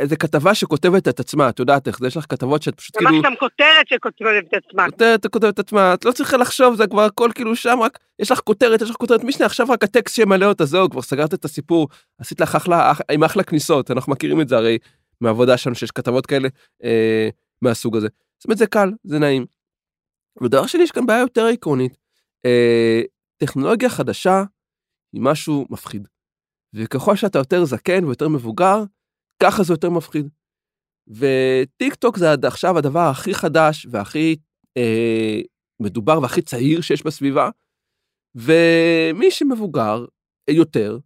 זה 0.04 0.16
כתבה 0.16 0.54
שכותבת 0.54 1.08
את 1.08 1.20
עצמה, 1.20 1.48
את 1.48 1.58
יודעת 1.58 1.88
איך, 1.88 1.98
זה 1.98 2.06
יש 2.06 2.16
לך 2.16 2.24
כתבות 2.28 2.62
שאת 2.62 2.74
פשוט 2.74 2.96
כאילו... 2.96 3.10
ממש 3.10 3.24
גם 3.24 3.32
כותרת 3.40 3.88
שכותבת 3.88 4.44
את 4.48 4.54
עצמה. 4.54 4.90
כותרת 4.90 5.22
שכותבת 5.22 5.54
את 5.54 5.58
עצמה, 5.58 5.94
את 5.94 6.04
לא 6.04 6.12
צריכה 6.12 6.36
לחשוב, 6.36 6.74
זה 6.74 6.86
כבר 6.86 7.02
הכל 7.02 7.30
כאילו 7.34 7.56
שם, 7.56 7.78
רק 7.80 7.98
יש 8.18 8.30
לך 8.30 8.40
כותרת, 8.40 8.82
יש 8.82 8.90
לך 8.90 8.96
כותרת 8.96 9.24
משנה, 9.24 9.46
עכשיו 9.46 9.66
רק 9.70 9.84
הטקסט 9.84 10.14
שימלא 10.14 10.46
אותה, 10.46 10.64
זהו, 10.64 10.90
כבר 10.90 11.02
סגרת 11.02 11.34
את 11.34 11.44
הסיפור, 11.44 11.88
עשית 12.18 12.40
לך 12.40 12.54
אחלה, 12.54 12.92
עם 13.10 13.24
אחלה 13.24 13.42
כניסות, 13.42 13.90
אנחנו 13.90 14.12
מכירים 14.12 14.40
את 14.40 14.48
זה 14.48 14.56
הרי 14.56 14.78
מהעבודה 15.20 15.56
שלנו, 15.56 15.76
שיש 15.76 15.90
כתבות 15.90 16.26
כאלה 16.26 16.48
אה, 16.84 17.28
מהסוג 17.62 17.96
הזה. 17.96 18.08
זאת 18.38 18.44
אומרת, 18.44 18.58
זה 18.58 18.66
קל, 18.66 18.90
זה 19.04 19.18
נעים. 19.18 19.46
ודבר 20.42 20.66
שני, 20.66 20.82
יש 20.82 20.90
כאן 20.90 21.06
בעיה 21.06 21.20
יותר 21.20 21.46
עקרונית. 21.46 21.96
אה, 22.44 23.02
טכנולוגיה 23.36 23.88
חדשה 23.88 24.42
היא 25.12 25.22
משהו 25.22 25.66
מפחיד. 25.70 26.08
וככל 26.74 27.16
שאתה 27.16 27.38
יותר 27.38 27.64
זקן 27.64 28.04
ויותר 28.04 28.28
מבוגר, 28.28 28.82
ככה 29.42 29.62
זה 29.62 29.72
יותר 29.72 29.90
מפחיד. 29.90 30.28
וטיק 31.08 31.94
טוק 31.94 32.16
זה 32.16 32.32
עד 32.32 32.44
עכשיו 32.44 32.78
הדבר 32.78 33.00
הכי 33.10 33.34
חדש 33.34 33.86
והכי 33.90 34.36
אה, 34.76 35.40
מדובר 35.82 36.18
והכי 36.22 36.42
צעיר 36.42 36.80
שיש 36.80 37.02
בסביבה, 37.02 37.50
ומי 38.34 39.30
שמבוגר 39.30 40.04
יותר, 40.50 40.98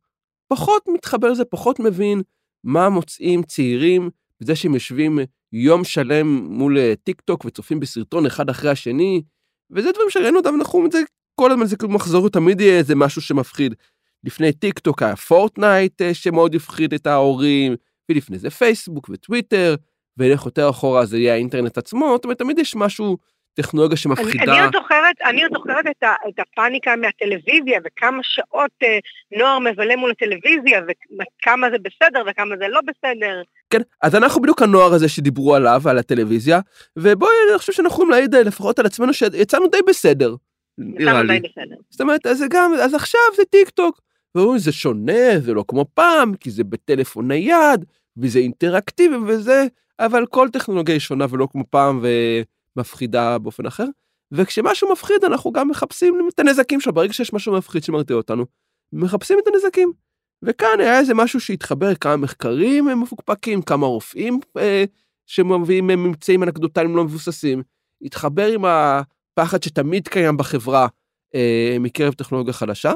פחות 0.52 0.82
מתחבר 0.94 1.30
לזה, 1.30 1.44
פחות 1.44 1.80
מבין 1.80 2.22
מה 2.64 2.88
מוצאים 2.88 3.42
צעירים 3.42 4.10
בזה 4.40 4.56
שהם 4.56 4.74
יושבים 4.74 5.18
יום 5.52 5.84
שלם 5.84 6.26
מול 6.26 6.78
אה, 6.78 6.94
טיק 7.04 7.20
טוק 7.20 7.44
וצופים 7.44 7.80
בסרטון 7.80 8.26
אחד 8.26 8.48
אחרי 8.50 8.70
השני, 8.70 9.22
וזה 9.70 9.92
דברים 9.92 10.10
שראינו 10.10 10.38
אותם, 10.38 10.54
אנחנו 10.54 10.86
את 10.86 10.92
זה 10.92 10.98
כל 11.40 11.50
הזמן, 11.50 11.66
זה 11.66 11.76
כאילו 11.76 11.92
מחזור, 11.92 12.28
תמיד 12.28 12.60
יהיה 12.60 12.78
איזה 12.78 12.94
משהו 12.94 13.22
שמפחיד. 13.22 13.74
לפני 14.24 14.52
טיק 14.52 14.78
טוק 14.78 15.02
היה 15.02 15.16
פורטנייט 15.16 16.02
אה, 16.02 16.14
שמאוד 16.14 16.54
הפחיד 16.54 16.94
את 16.94 17.06
ההורים, 17.06 17.76
ולפני 18.10 18.38
זה 18.38 18.50
פייסבוק 18.50 19.08
וטוויטר, 19.08 19.74
ולך 20.18 20.46
יותר 20.46 20.70
אחורה 20.70 21.06
זה 21.06 21.18
יהיה 21.18 21.32
האינטרנט 21.34 21.78
עצמו, 21.78 22.12
זאת 22.14 22.24
אומרת, 22.24 22.38
תמיד 22.38 22.58
יש 22.58 22.76
משהו, 22.76 23.16
טכנולוגיה 23.54 23.96
שמפחידה. 23.96 24.52
אני, 24.52 24.60
עוד 24.60 24.76
זוכרת, 24.76 25.16
אני 25.24 25.42
עוד 25.42 25.52
זוכרת 25.54 25.86
את, 25.90 26.02
ה, 26.02 26.14
את 26.28 26.38
הפאניקה 26.38 26.96
מהטלוויזיה, 26.96 27.80
וכמה 27.84 28.18
שעות 28.22 28.70
אה, 28.82 28.98
נוער 29.38 29.58
מבלה 29.58 29.96
מול 29.96 30.10
הטלוויזיה, 30.10 30.80
וכמה 31.18 31.70
זה 31.70 31.76
בסדר 31.78 32.22
וכמה 32.26 32.56
זה 32.56 32.68
לא 32.68 32.80
בסדר. 32.80 33.42
כן, 33.70 33.80
אז 34.02 34.14
אנחנו 34.14 34.42
בדיוק 34.42 34.62
הנוער 34.62 34.94
הזה 34.94 35.08
שדיברו 35.08 35.54
עליו, 35.54 35.82
על 35.86 35.98
הטלוויזיה, 35.98 36.60
ובואי, 36.98 37.32
אני 37.50 37.58
חושב 37.58 37.72
שאנחנו 37.72 37.94
יכולים 37.94 38.10
להעיד 38.10 38.34
לפחות 38.34 38.78
על 38.78 38.86
עצמנו 38.86 39.14
שיצאנו 39.14 39.66
די 39.66 39.78
בסדר. 39.88 40.34
נראה 40.78 41.22
לי. 41.22 41.40
די 41.40 41.48
בסדר. 41.48 41.76
זאת 41.90 42.00
אומרת, 42.00 42.26
אז 42.26 42.44
גם, 42.50 42.72
אז 42.82 42.94
עכשיו 42.94 43.20
זה 43.36 43.42
טיק 43.44 43.70
טוק. 43.70 44.00
ואומרים, 44.34 44.58
זה 44.58 44.72
שונה, 44.72 45.40
זה 45.40 45.54
לא 45.54 45.64
כמו 45.68 45.84
פעם, 45.94 46.34
כי 46.34 46.50
זה 46.50 46.64
בטלפון 46.64 47.28
נייד, 47.28 47.84
וזה 48.16 48.38
אינטראקטיבי 48.38 49.16
וזה, 49.16 49.66
אבל 49.98 50.26
כל 50.26 50.48
טכנולוגיה 50.52 50.94
היא 50.94 51.00
שונה 51.00 51.26
ולא 51.30 51.48
כמו 51.50 51.64
פעם 51.70 52.04
ומפחידה 52.76 53.38
באופן 53.38 53.66
אחר. 53.66 53.86
וכשמשהו 54.32 54.92
מפחיד, 54.92 55.24
אנחנו 55.24 55.52
גם 55.52 55.68
מחפשים 55.68 56.28
את 56.34 56.40
הנזקים 56.40 56.80
שלו, 56.80 56.92
ברגע 56.92 57.12
שיש 57.12 57.32
משהו 57.32 57.52
מפחיד 57.52 57.84
שמרתיע 57.84 58.16
אותנו, 58.16 58.44
מחפשים 58.92 59.38
את 59.42 59.48
הנזקים. 59.54 59.92
וכאן 60.42 60.80
היה 60.80 60.98
איזה 60.98 61.14
משהו 61.14 61.40
שהתחבר, 61.40 61.94
כמה 61.94 62.16
מחקרים 62.16 63.00
מפוקפקים, 63.00 63.62
כמה 63.62 63.86
רופאים 63.86 64.40
אה, 64.58 64.84
שמביאים 65.26 65.86
ממצאים 65.86 66.42
אנקדוטליים 66.42 66.96
לא 66.96 67.04
מבוססים, 67.04 67.62
התחבר 68.02 68.46
עם 68.46 68.64
הפחד 68.64 69.62
שתמיד 69.62 70.08
קיים 70.08 70.36
בחברה 70.36 70.86
אה, 71.34 71.76
מקרב 71.80 72.14
טכנולוגיה 72.14 72.52
חדשה, 72.52 72.92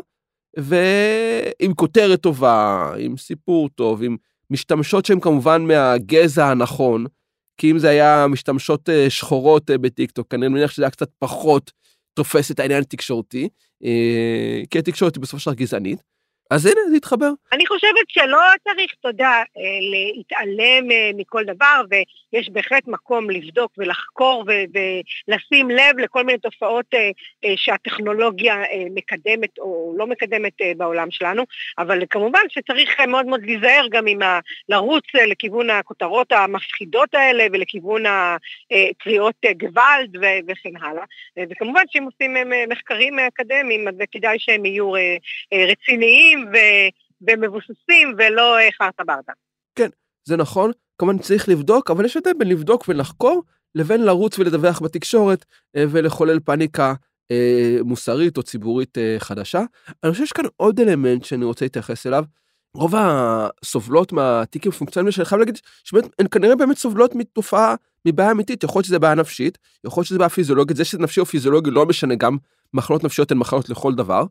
ועם 0.58 1.74
כותרת 1.74 2.20
טובה, 2.20 2.92
עם 2.98 3.16
סיפור 3.16 3.68
טוב, 3.68 4.02
עם 4.02 4.16
משתמשות 4.50 5.04
שהן 5.04 5.20
כמובן 5.20 5.62
מהגזע 5.62 6.46
הנכון, 6.46 7.06
כי 7.56 7.70
אם 7.70 7.78
זה 7.78 7.88
היה 7.88 8.26
משתמשות 8.28 8.88
אה, 8.88 9.10
שחורות 9.10 9.70
אה, 9.70 9.78
בטיקטוק, 9.78 10.34
אני 10.34 10.48
מניח 10.48 10.70
שזה 10.70 10.82
היה 10.82 10.90
קצת 10.90 11.10
פחות 11.18 11.72
תופס 12.14 12.50
את 12.50 12.60
העניין 12.60 12.80
התקשורתי, 12.80 13.48
אה, 13.84 14.62
כי 14.70 14.78
התקשורת 14.78 15.14
היא 15.14 15.22
בסופו 15.22 15.38
של 15.38 15.50
דבר 15.50 15.60
גזענית. 15.60 16.02
אז 16.50 16.66
הנה, 16.66 16.80
זה 16.90 16.96
התחבר. 16.96 17.30
אני 17.52 17.66
חושבת 17.66 18.08
שלא 18.08 18.38
צריך, 18.64 18.92
יודע, 19.08 19.28
אה, 19.28 19.78
להתעלם 20.14 20.90
אה, 20.90 21.10
מכל 21.14 21.44
דבר, 21.44 21.82
ויש 21.90 22.50
בהחלט 22.50 22.86
מקום 22.86 23.30
לבדוק 23.30 23.72
ולחקור 23.78 24.44
ולשים 25.28 25.70
לב 25.70 25.98
לכל 25.98 26.24
מיני 26.24 26.38
תופעות 26.38 26.86
אה, 26.94 27.10
שהטכנולוגיה 27.56 28.62
מקדמת 28.94 29.58
או 29.58 29.94
לא 29.98 30.06
מקדמת 30.06 30.52
בעולם 30.76 31.10
שלנו, 31.10 31.42
אבל 31.78 32.02
כמובן 32.10 32.40
שצריך 32.48 33.00
מאוד 33.00 33.26
מאוד 33.26 33.40
להיזהר 33.44 33.86
גם 33.90 34.06
עם 34.06 34.22
ה... 34.22 34.38
לרוץ 34.68 35.04
לכיוון 35.14 35.70
הכותרות 35.70 36.32
המפחידות 36.32 37.14
האלה 37.14 37.46
ולכיוון 37.52 38.02
הקריאות 38.06 39.34
גוואלד 39.56 40.16
וכן 40.48 40.76
הלאה. 40.80 41.04
וכמובן 41.50 41.82
שאם 41.90 42.04
עושים 42.04 42.36
מחקרים 42.68 43.18
אקדמיים, 43.18 43.88
אז 43.88 43.94
כדאי 44.12 44.36
שהם 44.38 44.66
יהיו 44.66 44.92
רציניים. 45.68 46.37
ומבוססים 47.20 48.14
ולא 48.18 48.56
חרטה 48.78 49.04
ברטה. 49.04 49.32
כן, 49.74 49.88
זה 50.24 50.36
נכון, 50.36 50.70
כמובן 50.98 51.18
צריך 51.18 51.48
לבדוק, 51.48 51.90
אבל 51.90 52.04
יש 52.04 52.16
הבדל 52.16 52.32
בין 52.38 52.48
לבדוק 52.48 52.84
ולחקור 52.88 53.42
לבין 53.74 54.04
לרוץ 54.04 54.38
ולדווח 54.38 54.82
בתקשורת 54.82 55.44
אה, 55.76 55.84
ולחולל 55.90 56.40
פאניקה 56.40 56.94
אה, 57.30 57.78
מוסרית 57.84 58.36
או 58.36 58.42
ציבורית 58.42 58.98
אה, 58.98 59.16
חדשה. 59.18 59.62
אני 60.04 60.12
חושב 60.12 60.24
שיש 60.24 60.32
כאן 60.32 60.44
עוד 60.56 60.80
אלמנט 60.80 61.24
שאני 61.24 61.44
רוצה 61.44 61.64
להתייחס 61.64 62.06
אליו. 62.06 62.24
רוב 62.74 62.94
הסובלות 62.96 64.12
מהתיקים 64.12 64.72
הפונקציונליים 64.72 65.12
שאני 65.12 65.24
חייב 65.24 65.38
להגיד 65.38 65.58
שבאמת 65.84 66.04
הן 66.18 66.26
כנראה 66.30 66.56
באמת 66.56 66.78
סובלות 66.78 67.14
מתופעה, 67.14 67.74
מבעיה 68.06 68.30
אמיתית, 68.30 68.64
יכול 68.64 68.78
להיות 68.78 68.86
שזה 68.86 68.98
בעיה 68.98 69.14
נפשית, 69.14 69.58
יכול 69.86 70.00
להיות 70.00 70.06
שזה 70.06 70.18
בעיה 70.18 70.28
פיזיולוגית, 70.28 70.76
זה 70.76 70.84
שזה 70.84 70.98
נפשי 70.98 71.20
או 71.20 71.26
פיזיולוגי 71.26 71.70
לא 71.70 71.86
משנה, 71.86 72.14
גם 72.14 72.36
מחלות 72.74 73.04
נפשיות 73.04 73.32
הן 73.32 73.38
מחלות 73.38 73.68
לכל 73.68 73.94
דבר. 73.94 74.24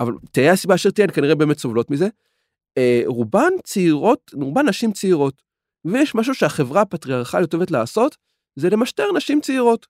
אבל 0.00 0.12
תהיה 0.30 0.52
הסיבה 0.52 0.74
אשר 0.74 0.90
תהיה, 0.90 1.08
כנראה 1.08 1.34
באמת 1.34 1.58
סובלות 1.58 1.90
מזה. 1.90 2.08
אה, 2.78 3.02
רובן 3.06 3.52
צעירות, 3.64 4.30
רובן 4.34 4.68
נשים 4.68 4.92
צעירות. 4.92 5.42
ויש 5.84 6.14
משהו 6.14 6.34
שהחברה 6.34 6.80
הפטריארכלית 6.80 7.54
אוהבת 7.54 7.70
לעשות, 7.70 8.16
זה 8.56 8.70
למשטר 8.70 9.04
נשים 9.16 9.40
צעירות. 9.40 9.86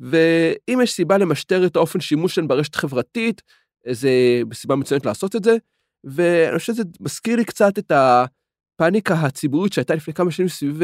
ואם 0.00 0.80
יש 0.82 0.92
סיבה 0.92 1.18
למשטר 1.18 1.66
את 1.66 1.76
האופן 1.76 2.00
שימוש 2.00 2.34
שלהן 2.34 2.48
ברשת 2.48 2.74
חברתית, 2.74 3.42
זה 3.90 4.10
סיבה 4.52 4.76
מצוינת 4.76 5.06
לעשות 5.06 5.36
את 5.36 5.44
זה. 5.44 5.56
ואני 6.04 6.58
חושב 6.58 6.72
שזה 6.72 6.82
מזכיר 7.00 7.36
לי 7.36 7.44
קצת 7.44 7.78
את 7.78 7.92
הפאניקה 7.94 9.14
הציבורית 9.14 9.72
שהייתה 9.72 9.94
לפני 9.94 10.14
כמה 10.14 10.30
שנים 10.30 10.48
סביב 10.48 10.80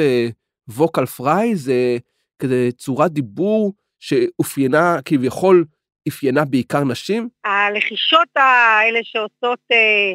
ווקל 0.69 1.07
פריי, 1.07 1.57
זה 1.57 1.99
כזה 2.39 2.69
צורת 2.77 3.13
דיבור 3.13 3.73
שאופיינה 3.99 4.97
כביכול 5.05 5.65
אפיינה 6.09 6.45
בעיקר 6.45 6.85
נשים? 6.85 7.29
הלחישות 7.45 8.29
האלה 8.37 9.01
שעושות 9.03 9.59
אה, 9.73 10.15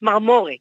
צמרמורת. 0.00 0.56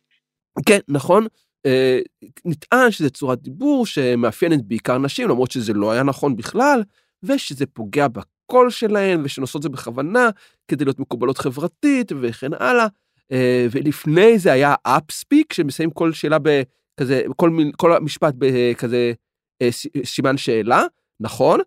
כן, 0.65 0.79
נכון. 0.87 1.27
אה, 1.65 1.99
נטען 2.45 2.91
שזה 2.91 3.09
צורת 3.09 3.41
דיבור 3.41 3.85
שמאפיינת 3.85 4.65
בעיקר 4.65 4.97
נשים, 4.97 5.29
למרות 5.29 5.51
שזה 5.51 5.73
לא 5.73 5.91
היה 5.91 6.03
נכון 6.03 6.35
בכלל, 6.35 6.83
ושזה 7.23 7.65
פוגע 7.65 8.07
בקול 8.07 8.69
שלהן, 8.69 9.21
ושהן 9.23 9.41
עושות 9.41 9.59
את 9.59 9.63
זה 9.63 9.69
בכוונה 9.69 10.29
כדי 10.67 10.85
להיות 10.85 10.99
מקובלות 10.99 11.37
חברתית 11.37 12.11
וכן 12.21 12.53
הלאה. 12.53 12.87
אה, 13.31 13.67
ולפני 13.71 14.39
זה 14.39 14.51
היה 14.51 14.75
אפספיק, 14.83 15.53
שמסיים 15.53 15.91
כל 15.91 16.13
שאלה 16.13 16.37
בכזה, 16.39 17.21
כל, 17.35 17.49
כל 17.77 17.99
משפט 17.99 18.33
בכזה 18.37 19.13
אה, 19.61 19.69
סימן 20.05 20.37
שאלה, 20.37 20.83
נכון? 21.19 21.59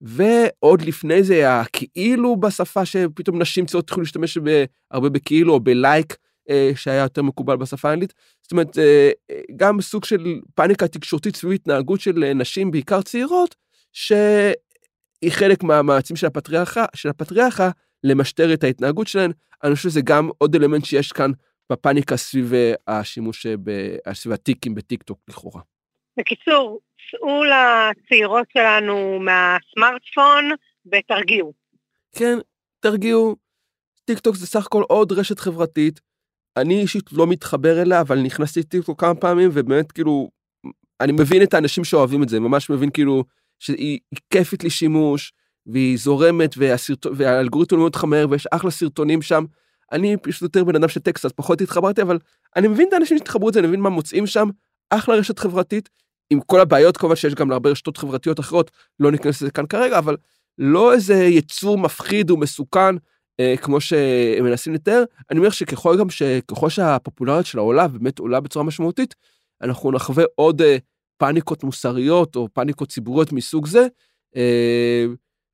ועוד 0.00 0.82
לפני 0.82 1.22
זה 1.22 1.34
היה 1.34 1.62
כאילו 1.72 2.36
בשפה 2.36 2.84
שפתאום 2.84 3.42
נשים 3.42 3.66
צריכות 3.66 3.84
התחילו 3.84 4.02
להשתמש 4.02 4.38
הרבה 4.90 5.08
בכאילו 5.08 5.52
או 5.52 5.60
בלייק 5.60 6.16
אה, 6.50 6.70
שהיה 6.76 7.02
יותר 7.02 7.22
מקובל 7.22 7.56
בשפה 7.56 7.90
האנגלית. 7.90 8.14
זאת 8.42 8.52
אומרת, 8.52 8.78
אה, 8.78 9.10
גם 9.56 9.80
סוג 9.80 10.04
של 10.04 10.40
פאניקה 10.54 10.88
תקשורתית 10.88 11.36
סביב 11.36 11.52
התנהגות 11.52 12.00
של 12.00 12.24
אה, 12.24 12.34
נשים, 12.34 12.70
בעיקר 12.70 13.02
צעירות, 13.02 13.54
שהיא 13.92 15.30
חלק 15.30 15.62
מהמאמצים 15.62 16.16
של 16.16 16.26
הפטריארכה, 16.26 16.84
של 16.94 17.08
הפטריארכה 17.08 17.70
למשטר 18.04 18.54
את 18.54 18.64
ההתנהגות 18.64 19.06
שלהן. 19.06 19.32
אני 19.64 19.74
חושב 19.74 19.88
שזה 19.88 20.00
גם 20.00 20.30
עוד 20.38 20.54
אלמנט 20.54 20.84
שיש 20.84 21.12
כאן 21.12 21.30
בפאניקה 21.72 22.16
סביב 22.16 22.52
השימוש, 22.86 23.46
סביב 24.12 24.32
הטיקים 24.32 24.74
בטיקטוק 24.74 25.18
לכאורה. 25.28 25.60
בקיצור, 26.16 26.80
צאו 27.10 27.42
לצעירות 27.44 28.46
שלנו 28.52 29.18
מהסמארטפון 29.20 30.50
ותרגיעו. 30.92 31.52
כן, 32.16 32.38
תרגיעו. 32.80 33.36
טיקטוק 34.04 34.36
זה 34.36 34.46
סך 34.46 34.66
הכל 34.66 34.82
עוד 34.88 35.12
רשת 35.12 35.38
חברתית 35.38 36.00
אני 36.56 36.80
אישית 36.80 37.12
לא 37.12 37.26
מתחבר 37.26 37.82
אליה, 37.82 38.00
אבל 38.00 38.20
נכנסתי 38.20 38.60
לטיקטוק 38.60 39.00
כמה 39.00 39.14
פעמים, 39.14 39.50
ובאמת 39.52 39.92
כאילו, 39.92 40.30
אני 41.00 41.12
מבין 41.12 41.42
את 41.42 41.54
האנשים 41.54 41.84
שאוהבים 41.84 42.22
את 42.22 42.28
זה, 42.28 42.40
ממש 42.40 42.70
מבין 42.70 42.90
כאילו, 42.90 43.24
שהיא 43.58 43.98
כיפית 44.30 44.64
לשימוש, 44.64 45.32
והיא 45.66 45.98
זורמת, 45.98 46.54
והסרט... 46.56 47.06
והאלגוריתם 47.06 47.76
מאוד 47.76 47.96
חמר, 47.96 48.26
ויש 48.30 48.46
אחלה 48.46 48.70
סרטונים 48.70 49.22
שם. 49.22 49.44
אני 49.92 50.16
פשוט 50.16 50.42
יותר 50.42 50.64
בן 50.64 50.76
אדם 50.76 50.88
של 50.88 51.00
טקסט, 51.00 51.24
אז 51.24 51.32
פחות 51.32 51.60
התחברתי, 51.60 52.02
אבל 52.02 52.18
אני 52.56 52.68
מבין 52.68 52.88
את 52.88 52.92
האנשים 52.92 53.18
שהתחברו 53.18 53.48
את 53.48 53.54
זה, 53.54 53.60
אני 53.60 53.68
מבין 53.68 53.80
מה 53.80 53.90
מוצאים 53.90 54.26
שם. 54.26 54.48
אחלה 54.90 55.14
רשת 55.14 55.38
חברתית, 55.38 55.88
עם 56.30 56.40
כל 56.40 56.60
הבעיות 56.60 56.96
כמובן 56.96 57.16
שיש 57.16 57.34
גם 57.34 57.50
להרבה 57.50 57.70
רשתות 57.70 57.96
חברתיות 57.96 58.40
אחרות, 58.40 58.70
לא 59.00 59.12
ניכנס 59.12 59.42
לזה 59.42 59.50
כאן 59.50 59.66
כרגע, 59.66 59.98
אבל 59.98 60.16
לא 60.58 60.92
איזה 60.92 61.24
יצור 61.24 61.78
מפחיד 61.78 62.30
ומסוכן 62.30 62.96
אה, 63.40 63.54
כמו 63.62 63.80
שמנסים 63.80 64.74
לתאר, 64.74 65.04
אני 65.30 65.38
אומר 65.38 65.50
שככל 65.50 65.96
גם 65.98 66.10
שככל 66.10 66.70
שהפופולריות 66.70 67.46
שלה 67.46 67.62
עולה, 67.62 67.88
באמת 67.88 68.18
עולה 68.18 68.40
בצורה 68.40 68.64
משמעותית, 68.64 69.14
אנחנו 69.62 69.92
נחווה 69.92 70.24
עוד 70.34 70.62
אה, 70.62 70.76
פאניקות 71.16 71.64
מוסריות 71.64 72.36
או 72.36 72.48
פאניקות 72.52 72.88
ציבוריות 72.88 73.32
מסוג 73.32 73.66
זה, 73.66 73.86
אה, 74.36 75.04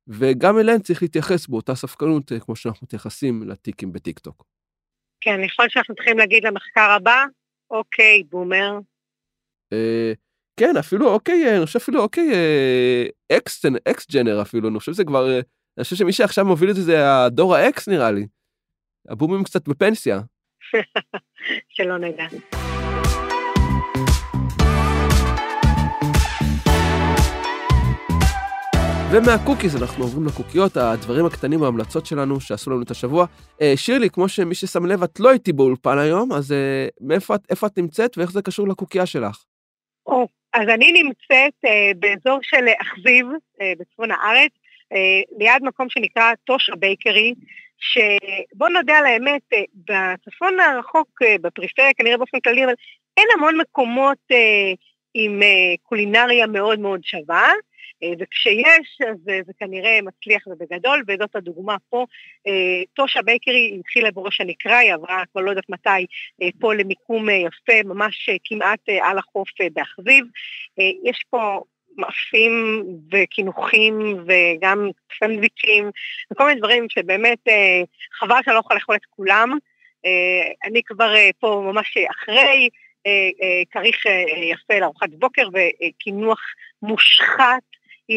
וגם 0.07 0.59
אליהן 0.59 0.79
צריך 0.79 1.01
להתייחס 1.01 1.47
באותה 1.47 1.75
ספקנות 1.75 2.31
כמו 2.45 2.55
שאנחנו 2.55 2.85
מתייחסים 2.85 3.43
לטיקים 3.43 3.91
בטיקטוק. 3.93 4.43
כן, 5.21 5.43
יכול 5.43 5.65
שאנחנו 5.69 5.95
צריכים 5.95 6.17
להגיד 6.17 6.43
למחקר 6.43 6.91
הבא, 6.91 7.23
OK, 7.71 8.23
boomer. 8.23 8.79
כן, 10.61 10.77
אפילו 10.77 11.13
אוקיי, 11.13 11.57
אני 11.57 11.65
חושב 11.65 11.79
אפילו 11.79 12.01
OK, 12.01 12.31
X-gener 13.31 14.41
אפילו, 14.41 14.69
אני 14.69 14.79
חושב 14.79 14.93
שזה 14.93 15.03
כבר 15.03 15.39
אני 15.77 15.83
חושב 15.83 15.95
שמי 15.95 16.13
שעכשיו 16.13 16.45
מוביל 16.45 16.69
את 16.69 16.75
זה 16.75 16.81
זה 16.81 17.15
הדור 17.15 17.55
ה 17.55 17.71
X 17.71 17.87
נראה 17.87 18.11
לי. 18.11 18.27
הבומרים 19.09 19.43
קצת 19.43 19.67
בפנסיה. 19.67 20.21
שלא 21.75 21.97
נדע. 21.97 22.23
ומהקוקיז 29.11 29.75
אנחנו 29.75 30.03
עוברים 30.03 30.25
לקוקיות, 30.25 30.77
הדברים 30.77 31.25
הקטנים 31.25 31.63
ההמלצות 31.63 32.05
שלנו 32.05 32.39
שעשו 32.39 32.71
לנו 32.71 32.81
את 32.81 32.91
השבוע. 32.91 33.25
אה, 33.61 33.73
שירלי, 33.75 34.09
כמו 34.09 34.29
שמי 34.29 34.55
ששם 34.55 34.85
לב, 34.85 35.03
את 35.03 35.19
לא 35.19 35.31
איתי 35.31 35.53
באולפן 35.53 35.97
היום, 35.97 36.33
אז 36.33 36.51
אה, 36.51 36.87
מאיפה 37.01 37.35
את, 37.35 37.41
איפה 37.49 37.67
את 37.67 37.77
נמצאת 37.77 38.17
ואיך 38.17 38.31
זה 38.31 38.41
קשור 38.41 38.67
לקוקייה 38.67 39.05
שלך? 39.05 39.43
או, 40.05 40.27
אז 40.53 40.69
אני 40.69 41.03
נמצאת 41.03 41.53
אה, 41.65 41.91
באזור 41.95 42.39
של 42.41 42.65
אכזיב, 42.81 43.25
אה, 43.61 43.73
בצפון 43.79 44.11
הארץ, 44.11 44.51
אה, 44.93 45.21
ליד 45.37 45.63
מקום 45.63 45.89
שנקרא 45.89 46.33
טושה 46.43 46.75
Bakery, 46.75 47.33
שבוא 47.77 48.69
נודה 48.69 48.97
על 48.97 49.05
האמת, 49.05 49.41
אה, 49.53 49.63
בצפון 49.75 50.59
הרחוק, 50.59 51.07
אה, 51.21 51.35
בפריפריה 51.41 51.93
כנראה 51.93 52.17
באופן 52.17 52.39
כללי, 52.39 52.65
אבל 52.65 52.73
אין 53.17 53.27
המון 53.37 53.57
מקומות 53.57 54.17
עם 55.13 55.41
קולינריה 55.83 56.47
מאוד 56.47 56.79
מאוד 56.79 57.03
שווה, 57.03 57.51
וכשיש, 58.19 58.99
אז 59.09 59.17
זה 59.23 59.53
כנראה 59.59 59.99
מצליח 60.01 60.47
ובגדול, 60.47 61.03
וזאת 61.07 61.35
הדוגמה 61.35 61.75
פה. 61.89 62.05
טושה 62.93 63.21
בייקרי 63.21 63.77
התחילה 63.79 64.11
בראש 64.11 64.41
הנקרה, 64.41 64.77
היא 64.77 64.93
עברה 64.93 65.23
כבר 65.31 65.41
לא 65.41 65.49
יודעת 65.49 65.69
מתי, 65.69 66.05
פה 66.59 66.73
למיקום 66.73 67.29
יפה, 67.29 67.83
ממש 67.85 68.29
כמעט 68.43 68.79
על 69.01 69.17
החוף 69.17 69.49
באכזיב. 69.73 70.25
יש 71.03 71.23
פה 71.29 71.61
מאפים 71.97 72.85
וקינוחים 73.11 74.25
וגם 74.27 74.89
סנדוויצ'ים 75.19 75.89
וכל 76.31 76.45
מיני 76.45 76.59
דברים 76.59 76.85
שבאמת 76.89 77.39
אה, 77.47 77.81
חבל 78.19 78.35
שאני 78.45 78.55
לא 78.55 78.59
יכולה 78.59 78.79
לאכול 78.79 78.95
את 78.95 79.05
כולם. 79.09 79.57
אה, 80.05 80.51
אני 80.63 80.83
כבר 80.83 81.15
אה, 81.15 81.29
פה 81.39 81.71
ממש 81.73 81.97
אחרי 82.11 82.69
כריך 83.71 84.05
יפה 84.51 84.79
לארוחת 84.79 85.09
בוקר 85.09 85.47
וקינוח 85.53 86.39
מושחת 86.81 87.63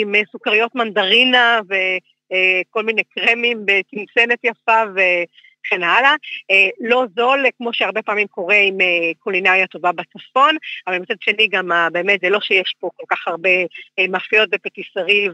עם 0.01 0.15
סוכריות 0.33 0.75
מנדרינה 0.75 1.61
וכל 1.65 2.83
מיני 2.83 3.03
קרמים 3.05 3.59
בצנצנת 3.65 4.39
יפה 4.45 4.83
וכן 4.95 5.83
הלאה. 5.83 6.15
אה, 6.51 6.69
לא 6.81 7.05
זול, 7.17 7.45
כמו 7.57 7.73
שהרבה 7.73 8.03
פעמים 8.03 8.27
קורה 8.27 8.57
עם 8.57 8.81
אה, 8.81 9.11
קולינריה 9.19 9.67
טובה 9.67 9.93
בצפון, 9.93 10.57
אבל 10.87 10.99
מצד 10.99 11.15
שני 11.21 11.49
גם 11.49 11.71
באמת 11.93 12.21
זה 12.21 12.31
לא 12.31 12.41
שיש 12.41 12.75
פה 12.81 12.91
כל 12.97 13.05
כך 13.09 13.29
הרבה 13.29 13.51
אה, 13.99 14.07
מאפיות 14.09 14.49
ופטיסרי 14.55 15.29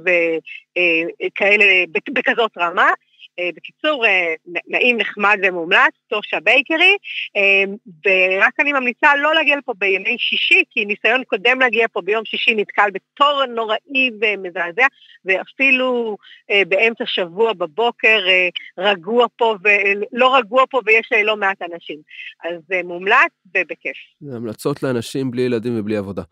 וכאלה 1.20 1.64
בכזאת 2.12 2.58
רמה. 2.58 2.90
אה, 3.38 3.50
בקיצור, 3.56 4.06
אה, 4.06 4.34
נעים, 4.66 4.96
נחמד 4.96 5.38
ומומלץ, 5.42 5.92
טושה 6.08 6.40
בייקרי, 6.40 6.96
אה, 7.36 7.64
ורק 8.06 8.60
אני 8.60 8.72
ממליצה 8.72 9.16
לא 9.16 9.34
להגיע 9.34 9.56
לפה 9.56 9.72
בימי 9.78 10.16
שישי, 10.18 10.62
כי 10.70 10.84
ניסיון 10.84 11.24
קודם 11.24 11.60
להגיע 11.60 11.86
פה 11.92 12.00
ביום 12.00 12.24
שישי 12.24 12.54
נתקל 12.54 12.90
בתור 12.92 13.46
נוראי 13.46 14.10
ומזעזע, 14.20 14.86
ואפילו 15.24 16.16
באמצע 16.68 17.04
שבוע 17.06 17.52
בבוקר 17.52 18.18
רגוע 18.78 19.26
פה, 19.36 19.56
ולא 19.62 20.36
רגוע 20.36 20.64
פה 20.70 20.80
ויש 20.86 21.08
לא 21.24 21.36
מעט 21.36 21.62
אנשים. 21.62 21.98
אז 22.44 22.84
מומלץ 22.84 23.32
ובכיף. 23.54 23.96
זה 24.20 24.36
המלצות 24.36 24.82
לאנשים 24.82 25.30
בלי 25.30 25.42
ילדים 25.42 25.80
ובלי 25.80 25.96
עבודה. 25.96 26.22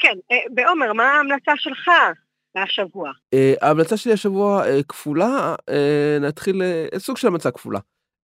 כן, 0.00 0.14
בעומר, 0.50 0.92
מה 0.92 1.04
ההמלצה 1.04 1.52
שלך? 1.56 1.90
השבוע? 2.62 3.10
אה, 3.34 3.54
ההמלצה 3.60 3.96
שלי 3.96 4.12
השבוע 4.12 4.66
אה, 4.66 4.82
כפולה, 4.82 5.54
אה, 5.68 6.18
נתחיל, 6.20 6.62
סוג 6.98 7.16
של 7.16 7.26
המלצה 7.26 7.50
כפולה. 7.50 7.78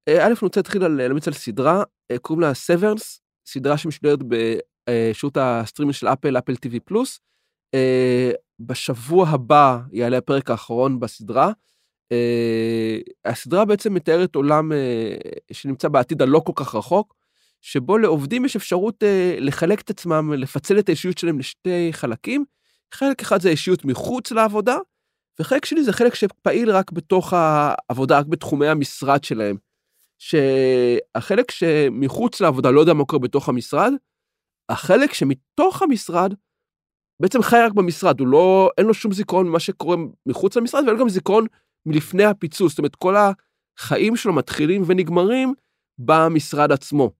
א', 0.08 0.12
אני 0.12 0.34
רוצה 0.42 0.60
להתחיל 0.60 0.88
להמליץ 0.88 1.28
על 1.28 1.34
סדרה, 1.34 1.82
קוראים 2.22 2.40
לה 2.40 2.54
Severance, 2.54 3.20
סדרה 3.46 3.78
שמשודרת 3.78 4.18
בשירות 4.22 5.36
הסטרימינג 5.40 5.94
של 5.94 6.08
אפל, 6.08 6.38
Apple 6.38 6.52
TV 6.52 6.80
Plus. 6.84 7.20
בשבוע 8.60 9.28
הבא 9.28 9.78
יעלה 9.92 10.18
הפרק 10.18 10.50
האחרון 10.50 11.00
בסדרה. 11.00 11.52
הסדרה 13.24 13.64
בעצם 13.64 13.94
מתארת 13.94 14.34
עולם 14.34 14.72
שנמצא 15.52 15.88
בעתיד 15.88 16.22
הלא 16.22 16.42
כל 16.46 16.52
כך 16.56 16.74
רחוק, 16.74 17.14
שבו 17.60 17.98
לעובדים 17.98 18.44
יש 18.44 18.56
אפשרות 18.56 19.02
לחלק 19.38 19.80
את 19.80 19.90
עצמם, 19.90 20.32
לפצל 20.32 20.78
את 20.78 20.88
האישיות 20.88 21.18
שלהם 21.18 21.38
לשתי 21.38 21.88
חלקים. 21.92 22.44
חלק 22.92 23.20
אחד 23.20 23.40
זה 23.40 23.48
אישיות 23.48 23.84
מחוץ 23.84 24.32
לעבודה, 24.32 24.76
וחלק 25.40 25.64
שני 25.64 25.84
זה 25.84 25.92
חלק 25.92 26.14
שפעיל 26.14 26.70
רק 26.70 26.92
בתוך 26.92 27.32
העבודה, 27.32 28.18
רק 28.18 28.26
בתחומי 28.26 28.68
המשרד 28.68 29.24
שלהם. 29.24 29.56
שהחלק 30.18 31.50
שמחוץ 31.50 32.40
לעבודה 32.40 32.70
לא 32.70 32.80
יודע 32.80 32.94
מה 32.94 33.04
קורה 33.04 33.18
בתוך 33.18 33.48
המשרד, 33.48 33.92
החלק 34.68 35.12
שמתוך 35.14 35.82
המשרד 35.82 36.34
בעצם 37.22 37.42
חי 37.42 37.56
רק 37.66 37.72
במשרד, 37.72 38.20
הוא 38.20 38.28
לא, 38.28 38.70
אין 38.78 38.86
לו 38.86 38.94
שום 38.94 39.12
זיכרון 39.12 39.48
ממה 39.48 39.60
שקורה 39.60 39.96
מחוץ 40.26 40.56
למשרד, 40.56 40.84
ואין 40.84 40.94
לו 40.96 41.00
גם 41.00 41.08
זיכרון 41.08 41.46
מלפני 41.86 42.24
הפיצוץ, 42.24 42.70
זאת 42.70 42.78
אומרת, 42.78 42.96
כל 42.96 43.14
החיים 43.78 44.16
שלו 44.16 44.32
מתחילים 44.32 44.82
ונגמרים 44.86 45.54
במשרד 45.98 46.72
עצמו. 46.72 47.10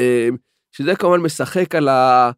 אה, 0.00 0.28
שזה 0.72 0.96
כמובן 0.96 1.20
משחק 1.20 1.74
על 1.74 1.88
ה... 1.88 2.30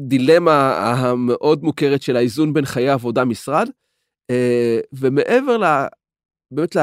הדילמה 0.00 0.78
המאוד 0.78 1.62
מוכרת 1.62 2.02
של 2.02 2.16
האיזון 2.16 2.52
בין 2.52 2.64
חיי 2.64 2.88
עבודה 2.88 3.24
משרד, 3.24 3.68
אה, 4.30 4.80
ומעבר 4.92 5.56
ל... 5.56 5.64
באמת 6.50 6.76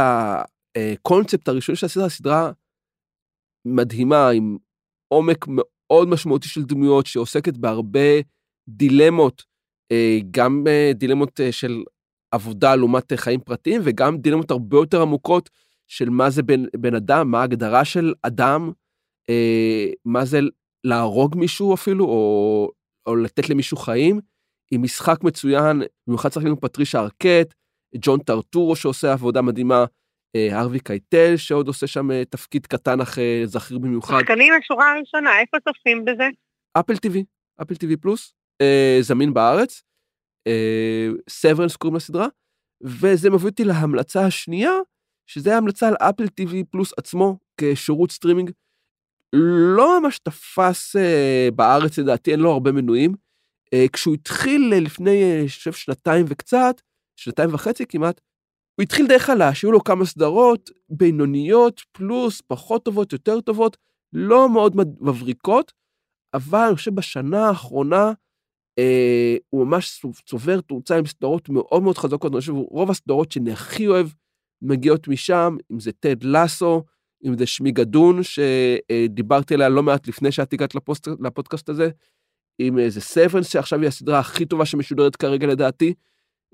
לקונספט 0.78 1.48
הראשוני 1.48 1.76
של 1.76 1.86
הסדרה, 1.86 2.10
סדרה 2.10 2.52
מדהימה 3.68 4.30
עם 4.30 4.58
עומק 5.08 5.46
מאוד 5.50 6.08
משמעותי 6.08 6.48
של 6.48 6.64
דמויות, 6.64 7.06
שעוסקת 7.06 7.58
בהרבה 7.58 8.20
דילמות, 8.70 9.44
אה, 9.92 10.20
גם 10.32 10.64
אה, 10.68 10.92
דילמות 10.94 11.40
אה, 11.40 11.52
של 11.52 11.84
עבודה 12.32 12.76
לעומת 12.76 13.14
חיים 13.16 13.40
פרטיים, 13.40 13.82
וגם 13.84 14.18
דילמות 14.18 14.52
הרבה 14.52 14.78
יותר 14.78 15.02
עמוקות 15.02 15.50
של 15.88 16.10
מה 16.10 16.30
זה 16.30 16.44
בן, 16.44 16.64
בן 16.78 16.96
אדם, 16.96 17.32
מה 17.32 17.42
ההגדרה 17.42 17.86
של 17.86 18.14
אדם, 18.22 18.72
מה 20.06 20.26
זה 20.26 20.40
להרוג 20.84 21.36
מישהו 21.38 21.74
אפילו, 21.74 22.06
או, 22.06 22.72
או 23.06 23.16
לתת 23.16 23.50
למישהו 23.50 23.78
חיים, 23.78 24.20
עם 24.72 24.82
משחק 24.82 25.24
מצוין, 25.24 25.82
במיוחד 26.08 26.30
לנו 26.44 26.62
פטרישה 26.62 27.00
ארקט, 27.00 27.54
ג'ון 27.96 28.20
טרטורו 28.20 28.76
שעושה 28.76 29.14
עבודה 29.14 29.42
מדהימה, 29.42 29.86
הרווי 30.52 30.80
קייטל 30.80 31.38
שעוד 31.38 31.68
עושה 31.68 31.88
שם 31.88 32.24
תפקיד 32.24 32.66
קטן 32.66 33.02
אך 33.02 33.18
זכיר 33.46 33.78
במיוחד. 33.78 34.20
שחקנים 34.20 34.54
השורה 34.54 34.94
הראשונה, 34.94 35.40
איפה 35.40 35.58
צופים 35.60 36.06
בזה? 36.06 36.24
אפל 36.80 36.98
טיווי, 36.98 37.24
אפל 37.62 37.76
טיווי 37.76 37.98
פלוס, 37.98 38.34
זמין 39.02 39.34
בארץ. 39.34 39.84
סברנס 41.30 41.76
קוראים 41.76 41.96
לסדרה, 41.96 42.28
וזה 42.84 43.30
מביא 43.30 43.50
אותי 43.50 43.64
להמלצה 43.64 44.26
השנייה, 44.26 44.72
שזה 45.30 45.58
המלצה 45.58 45.88
על 45.88 45.96
Apple 45.96 46.24
TV 46.24 46.56
Plus 46.72 46.94
עצמו 46.98 47.40
כשירות 47.58 48.12
סטרימינג. 48.12 48.52
לא 49.36 50.02
ממש 50.02 50.20
תפס 50.20 50.96
אה, 50.96 51.52
בארץ 51.56 51.98
לדעתי, 51.98 52.32
אין 52.32 52.40
לו 52.40 52.52
הרבה 52.52 52.72
מנויים. 52.72 53.14
אה, 53.76 53.90
כשהוא 53.94 54.14
התחיל 54.14 54.74
אה, 54.74 54.82
לפני, 54.82 55.24
אני 55.24 55.46
אה, 55.46 55.50
חושב, 55.50 55.74
שנתיים 55.74 56.26
וקצת, 56.30 56.82
שנתיים 57.16 57.54
וחצי 57.54 57.86
כמעט, 57.86 58.22
הוא 58.76 58.84
התחיל 58.84 59.08
די 59.08 59.20
חלש, 59.20 59.64
היו 59.64 59.72
לו 59.72 59.84
כמה 59.84 60.06
סדרות 60.06 60.70
בינוניות, 60.90 61.82
פלוס, 61.92 62.42
פחות 62.48 62.86
טובות, 62.86 63.14
יותר 63.14 63.42
טובות, 63.42 63.78
לא 64.14 64.50
מאוד 64.50 64.76
מבריקות, 65.02 65.72
אבל 66.34 66.60
אני 66.68 66.76
חושב 66.76 66.96
בשנה 66.96 67.48
האחרונה 67.48 68.12
אה, 68.80 69.36
הוא 69.50 69.68
ממש 69.68 70.06
צובר 70.26 70.62
תאוצה 70.62 70.98
עם 70.98 71.06
סדרות 71.06 71.50
מאוד 71.50 71.84
מאוד 71.84 71.98
חזקות, 71.98 72.32
אני 72.32 72.40
חושב 72.40 72.54
רוב 72.54 72.92
הסדרות 72.92 73.32
שאני 73.32 73.52
הכי 73.52 73.88
אוהב 73.88 74.08
מגיעות 74.62 75.08
משם, 75.08 75.58
אם 75.72 75.80
זה 75.80 75.92
טד 75.92 76.24
לסו, 76.24 76.84
אם 77.26 77.38
זה 77.38 77.46
שמי 77.46 77.72
גדון, 77.72 78.20
שדיברתי 78.24 79.54
עליה 79.54 79.70
לא 79.70 79.84
מעט 79.84 80.08
לפני 80.08 80.32
שאת 80.32 80.54
הגעת 80.54 80.76
לפודקאסט 81.20 81.70
הזה, 81.70 81.90
אם 82.60 82.90
זה 82.90 83.02
סברנס, 83.02 83.48
שעכשיו 83.48 83.80
היא 83.80 83.88
הסדרה 83.88 84.20
הכי 84.20 84.46
טובה 84.46 84.66
שמשודרת 84.66 85.16
כרגע 85.16 85.48
לדעתי. 85.48 85.94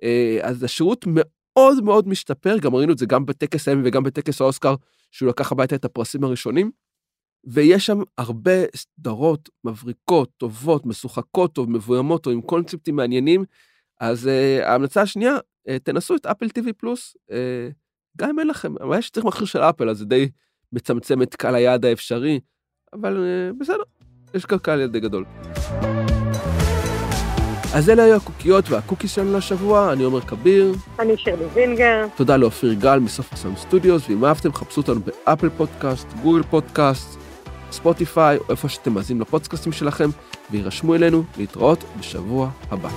אה, 0.03 0.39
אז 0.41 0.63
השירות 0.63 1.05
מאוד 1.07 1.83
מאוד 1.83 2.07
משתפר, 2.07 2.57
גם 2.57 2.75
ראינו 2.75 2.93
את 2.93 2.97
זה 2.97 3.05
גם 3.05 3.25
בטקס 3.25 3.67
האמי 3.67 3.81
וגם 3.85 4.03
בטקס 4.03 4.41
האוסקר, 4.41 4.75
שהוא 5.11 5.29
לקח 5.29 5.51
הביתה 5.51 5.75
את 5.75 5.85
הפרסים 5.85 6.23
הראשונים. 6.23 6.71
ויש 7.43 7.85
שם 7.85 7.99
הרבה 8.17 8.51
סדרות 8.75 9.49
מבריקות, 9.63 10.29
טובות, 10.37 10.85
משוחקות 10.85 11.53
טוב, 11.53 11.69
מבוימות 11.69 12.25
או 12.25 12.31
עם 12.31 12.41
קונספטים 12.41 12.95
מעניינים. 12.95 13.45
אז 13.99 14.27
אה, 14.27 14.65
ההמלצה 14.65 15.01
השנייה, 15.01 15.37
אה, 15.37 15.71
תנסו 15.83 16.15
את 16.15 16.25
Apple 16.25 16.45
TV 16.45 16.73
Plus, 16.77 17.15
אה, 17.31 17.33
גם 18.17 18.29
אם 18.29 18.39
אין 18.39 18.47
לכם, 18.47 18.77
אבל 18.77 18.97
יש 18.97 19.09
צריך 19.09 19.25
מכשיר 19.25 19.45
של 19.45 19.59
אפל, 19.59 19.89
אז 19.89 19.97
זה 19.97 20.05
די 20.05 20.29
מצמצם 20.73 21.21
את 21.21 21.35
קהל 21.35 21.55
היעד 21.55 21.85
האפשרי, 21.85 22.39
אבל 22.93 23.17
אה, 23.17 23.59
בסדר, 23.59 23.83
יש 24.33 24.45
קהל 24.45 24.79
יעד 24.79 24.91
די 24.91 24.99
גדול. 24.99 25.25
אז 27.73 27.89
אלה 27.89 28.03
היו 28.03 28.15
הקוקיות 28.15 28.69
והקוקיז 28.69 29.15
שלנו 29.15 29.37
לשבוע, 29.37 29.93
אני 29.93 30.03
עומר 30.03 30.21
כביר. 30.21 30.73
אני 30.99 31.17
שירלי 31.17 31.45
זינגר. 31.53 32.05
תודה 32.15 32.37
לאופיר 32.37 32.73
גל 32.73 32.99
מסוף 32.99 33.33
ה 33.33 33.37
Sound 33.37 33.57
Studios, 33.57 34.09
ואם 34.09 34.25
אהבתם, 34.25 34.53
חפשו 34.53 34.81
אותנו 34.81 34.99
ב 34.99 35.08
Apple 35.08 35.49
Podcast, 35.49 36.07
Google 36.23 36.43
Podcast, 36.43 37.19
ספוטיפיי, 37.71 38.37
או 38.37 38.43
איפה 38.49 38.69
שאתם 38.69 38.93
מאזינים 38.93 39.21
לפודקאסטים 39.21 39.71
שלכם, 39.71 40.09
וירשמו 40.51 40.95
אלינו 40.95 41.23
להתראות 41.37 41.83
בשבוע 41.99 42.49
הבא. 42.71 42.89